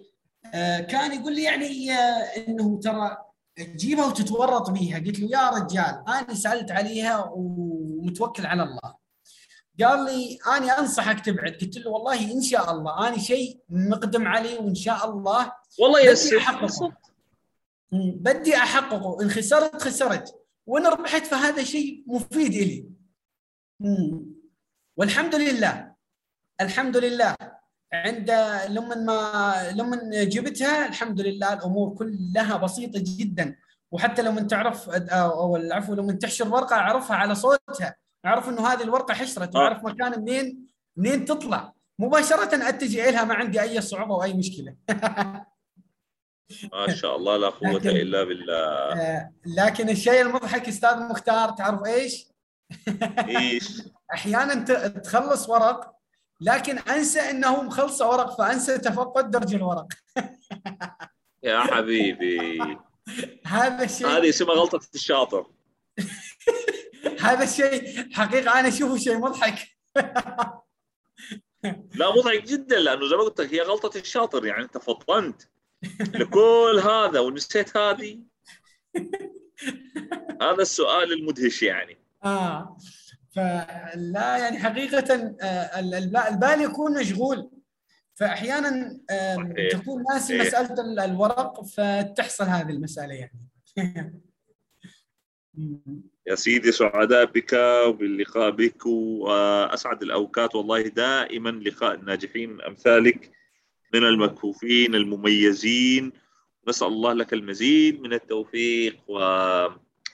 آه، 0.54 0.80
كان 0.80 1.20
يقول 1.20 1.36
لي 1.36 1.44
يعني 1.44 1.92
إنه 2.48 2.80
ترى 2.80 3.18
تجيبها 3.56 4.06
وتتورط 4.06 4.70
بيها. 4.70 5.00
قلت 5.00 5.20
له 5.20 5.30
يا 5.32 5.50
رجال 5.50 6.04
أنا 6.08 6.34
سألت 6.34 6.72
عليها 6.72 7.32
ومتوكل 7.36 8.46
على 8.46 8.64
الله. 8.64 8.96
قال 9.82 10.06
لي 10.06 10.40
أنا 10.48 10.80
أنصحك 10.80 11.26
تبعد. 11.26 11.52
قلت 11.52 11.78
له 11.78 11.92
والله 11.92 12.32
إن 12.32 12.42
شاء 12.42 12.72
الله 12.72 13.08
أنا 13.08 13.18
شيء 13.18 13.60
مقدم 13.70 14.28
عليه 14.28 14.60
وإن 14.60 14.76
شاء 14.76 15.10
الله 15.10 15.52
والله 15.80 16.00
بدي 16.00 16.10
يسر 16.10 16.38
بدي 17.92 18.56
أحققه. 18.56 19.22
إن 19.22 19.30
خسرت 19.30 19.82
خسرت. 19.82 20.36
وإن 20.66 20.88
ربحت 20.88 21.26
فهذا 21.26 21.64
شيء 21.64 22.04
مفيد 22.08 22.54
لي 22.54 22.90
مم. 23.80 24.26
والحمد 24.98 25.36
لله 25.36 25.94
الحمد 26.62 26.98
لله. 26.98 27.36
عند 27.94 28.32
لما 28.70 28.96
ما 28.96 29.54
لما 29.72 30.24
جبتها 30.24 30.88
الحمد 30.88 31.22
لله 31.22 31.54
الأمور 31.54 31.90
كلها 31.96 32.58
بسيطة 32.58 33.00
جدا. 33.18 33.56
وحتى 33.92 34.22
لما 34.22 34.42
تعرف 34.42 34.90
أو 34.90 35.56
العفو 35.56 35.94
لما 35.94 36.14
تحشر 36.14 36.48
ورقة 36.54 36.76
أعرفها 36.76 37.16
على 37.18 37.36
صوتها. 37.36 37.96
أعرف 38.26 38.50
إنه 38.50 38.68
هذه 38.68 38.82
الورقة 38.84 39.14
حشرت 39.14 39.56
آه. 39.56 39.60
واعرف 39.60 39.84
مكان 39.84 40.20
منين 40.22 40.68
منين 40.98 41.26
تطلع. 41.26 41.74
مباشرة 42.00 42.70
اتجه 42.70 43.10
لها 43.10 43.24
ما 43.24 43.34
عندي 43.34 43.62
أي 43.62 43.82
صعوبة 43.82 44.16
وأي 44.16 44.34
مشكلة. 44.34 44.76
ما 46.74 46.94
شاء 46.96 47.16
الله 47.16 47.38
لا 47.38 47.50
قوة 47.50 47.72
لكن- 47.72 47.90
إلا 47.90 48.24
بالله. 48.24 48.64
آه، 48.94 49.32
لكن 49.46 49.90
الشيء 49.90 50.22
المضحك 50.22 50.68
أستاذ 50.68 51.00
مختار 51.00 51.50
تعرف 51.50 51.86
إيش؟ 51.86 52.28
إيش؟ 53.28 53.82
أحيانا 54.14 54.56
تخلص 54.88 55.50
ورق 55.50 55.94
لكن 56.42 56.78
أنسى 56.78 57.20
إنه 57.20 57.64
مخلصة 57.64 58.10
ورق 58.10 58.38
فأنسى 58.38 58.78
تفقد 58.78 59.32
درج 59.32 59.56
الورق. 59.56 59.88
يا 61.44 61.60
حبيبي. 61.60 62.60
هذا 63.46 63.84
الشيء 63.84 64.08
هذه 64.08 64.30
اسمها 64.30 64.54
غلطة 64.54 64.82
الشاطر. 64.96 65.46
هذا 67.26 67.44
الشيء 67.44 68.14
حقيقة 68.14 68.60
أنا 68.60 68.68
أشوفه 68.68 68.98
شيء 68.98 69.18
مضحك. 69.18 69.68
لا 71.96 72.16
مضحك 72.16 72.44
جدا 72.44 72.80
لأنه 72.80 73.08
زي 73.08 73.16
ما 73.16 73.24
قلت 73.24 73.42
لك 73.42 73.54
هي 73.54 73.62
غلطة 73.62 73.98
الشاطر 74.00 74.46
يعني 74.46 74.64
أنت 74.64 74.78
فطنت 74.78 75.42
لكل 76.00 76.82
هذا 76.84 77.20
ونسيت 77.20 77.78
هذه. 77.78 78.20
هذا 80.42 80.62
السؤال 80.62 81.14
المدهش 81.14 81.64
يعني. 81.64 81.98
آه. 82.24 82.78
فلا 83.36 84.38
يعني 84.38 84.60
حقيقة 84.60 85.14
آه، 85.42 85.80
ال- 85.80 85.94
الب- 85.96 86.18
البال 86.32 86.62
يكون 86.62 87.00
مشغول 87.00 87.50
فاحيانا. 88.16 89.00
تكون 89.72 90.04
ناسي 90.14 90.38
صحيح. 90.40 90.48
مسألة 90.62 90.82
ال- 90.82 91.00
الورق 91.00 91.64
فتحصل 91.64 92.44
هذه 92.46 92.70
المسألة 92.70 93.14
يعني 93.14 93.40
يا 96.28 96.36
سيدي 96.36 96.72
سعداء 96.72 97.26
بك 97.26 97.54
وباللقاء 97.88 98.50
بك 98.52 98.86
وأسعد 98.86 100.04
الأوقات 100.04 100.56
والله 100.56 100.82
دائما 100.82 101.50
لقاء 101.50 101.94
الناجحين 101.94 102.62
أمثالك 102.62 103.32
من 103.94 104.04
المكفوفين 104.04 104.96
المميزين 104.96 106.12
نسأل 106.68 106.88
الله 106.88 107.14
لك 107.14 107.34
المزيد 107.34 108.02
من 108.02 108.14
التوفيق 108.14 108.98
و... 109.08 109.18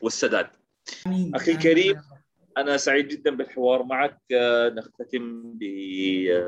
والسداد 0.01 0.47
آمين. 1.07 1.36
الكريم، 1.36 2.01
أنا 2.60 2.78
سعيد 2.78 3.07
جدا 3.07 3.36
بالحوار 3.36 3.84
معك. 3.84 4.20
آه، 4.32 4.70
نختتم 4.70 5.53
بهذا 5.53 6.47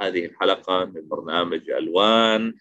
هذه 0.00 0.24
الحلقة 0.24 0.84
من 0.84 1.08
برنامج 1.08 1.70
ألوان. 1.70 2.54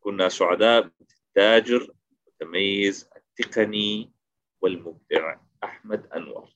كنا 0.00 0.28
سعداء 0.28 0.90
بالتاجر 1.00 1.92
المتميز 2.28 3.10
التقني 3.16 4.12
والمبدع 4.60 5.36
أحمد 5.64 6.06
أنور. 6.06 6.48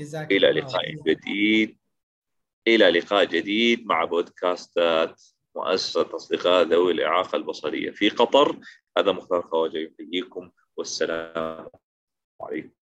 جزاك 0.00 0.32
إلى 0.32 0.50
لقاء. 0.50 0.94
جديد. 1.06 1.78
إلى 2.66 2.90
لقاء 2.90 3.24
جديد 3.24 3.86
مع 3.86 4.04
بودكاستات 4.04 5.22
مؤسسة 5.56 6.16
أصدقاء 6.16 6.62
ذوي 6.62 6.92
الإعاقة 6.92 7.36
البصرية 7.36 7.90
في 7.90 8.08
قطر. 8.08 8.60
هذا 8.98 9.12
مختار 9.12 9.42
خواجه 9.42 9.78
يحييكم. 9.78 10.50
والسلام 10.76 11.68
عليكم. 12.40 12.79